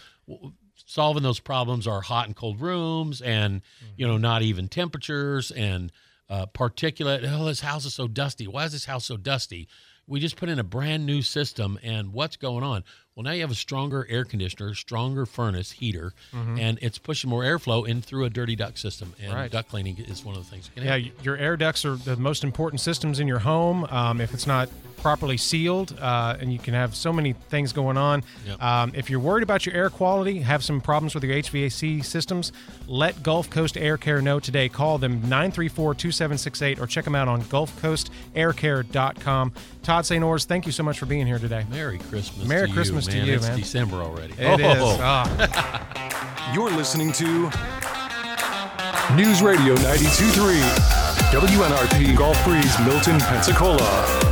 solving 0.86 1.24
those 1.24 1.40
problems 1.40 1.88
are 1.88 2.02
hot 2.02 2.28
and 2.28 2.36
cold 2.36 2.62
rooms 2.62 3.22
and 3.22 3.62
you 3.96 4.08
know 4.08 4.18
not 4.18 4.42
even 4.42 4.68
temperatures 4.68 5.52
and 5.52 5.92
uh, 6.30 6.46
particulate 6.48 7.24
oh 7.28 7.46
this 7.46 7.62
house 7.62 7.86
is 7.86 7.94
so 7.94 8.08
dusty. 8.08 8.48
Why 8.48 8.66
is 8.66 8.72
this 8.72 8.86
house 8.86 9.06
so 9.06 9.18
dusty? 9.18 9.68
We 10.06 10.20
just 10.20 10.36
put 10.36 10.50
in 10.50 10.60
a 10.60 10.64
brand 10.64 11.06
new 11.06 11.22
system 11.22 11.80
and 11.82 12.12
what's 12.12 12.36
going 12.36 12.64
on 12.64 12.84
well 13.16 13.24
now 13.24 13.32
you 13.32 13.42
have 13.42 13.52
a 13.52 13.56
stronger 13.56 14.06
air 14.10 14.26
conditioner 14.26 14.74
stronger 14.74 15.26
furnace 15.26 15.72
heater 15.72 16.14
and 16.34 16.80
it's 16.82 16.98
pushing 16.98 17.30
more 17.30 17.44
airflow 17.44 17.88
in 17.88 18.02
through 18.02 18.24
a 18.26 18.30
dirty 18.30 18.56
duct 18.56 18.78
system 18.80 19.14
and 19.22 19.34
Right. 19.34 19.52
duct 19.52 19.70
cleaning 19.70 19.98
is 20.00 20.24
one 20.26 20.36
of 20.36 20.44
the 20.44 20.50
things 20.50 20.70
Yeah, 20.76 20.96
y- 20.96 21.12
your 21.22 21.38
air 21.38 21.56
ducts 21.58 21.86
are 21.86 21.96
the 21.96 22.16
most 22.18 22.44
important 22.44 22.80
systems 22.82 23.20
in 23.20 23.28
your 23.28 23.40
home. 23.40 23.86
Um, 23.90 24.20
if 24.22 24.34
it's 24.34 24.48
not 24.48 24.70
properly 24.98 25.36
sealed, 25.36 25.98
uh, 26.00 26.38
and 26.40 26.54
you 26.54 26.58
can 26.60 26.74
have 26.74 26.96
so 26.96 27.12
many 27.12 27.34
things 27.34 27.74
going 27.74 27.98
on. 27.98 28.24
Yep. 28.48 28.64
Um, 28.64 28.92
if 28.96 29.10
you're 29.10 29.20
worried 29.20 29.44
about 29.44 29.66
your 29.66 29.76
air 29.76 29.90
quality, 29.90 30.40
have 30.40 30.64
some 30.64 30.80
problems 30.80 31.14
with 31.14 31.26
your 31.26 31.34
HVAC 31.36 32.02
systems, 32.02 32.54
let 32.88 33.22
Gulf 33.22 33.50
Coast 33.50 33.76
Air 33.76 33.98
Care 33.98 34.22
know 34.22 34.40
today. 34.40 34.70
Call 34.70 34.98
them 34.98 35.16
934 35.28 35.94
2768 35.96 36.80
or 36.80 36.88
check 36.88 37.04
them 37.04 37.16
out 37.16 37.28
on 37.28 37.42
gulfcoastaircare.com. 38.34 39.52
Todd 39.84 40.06
St. 40.06 40.24
Ores, 40.24 40.46
thank 40.46 40.66
you 40.66 40.72
so 40.72 40.84
much 40.84 40.98
for 40.98 41.06
being 41.06 41.28
here 41.28 41.40
today. 41.40 41.66
merry 41.70 41.98
christmas 41.98 42.48
Merry 42.48 42.68
to 42.70 42.74
Christmas 43.04 43.08
you, 43.08 43.12
to 43.12 43.18
man. 43.20 43.28
you, 43.28 43.36
it's 43.36 43.48
man. 43.48 43.58
december 43.58 43.96
already 43.98 44.34
It 44.38 44.60
is. 44.60 44.82
Oh. 44.82 44.98
Ah. 45.02 46.52
You're 46.54 46.72
listening 46.72 47.12
to 47.14 47.26
News 49.16 49.42
Radio 49.42 49.76
92.3 49.76 51.04
WNRP 51.32 52.18
Gulf 52.18 52.44
Breeze, 52.46 52.80
Milton, 52.86 53.20
Pensacola. 53.20 54.23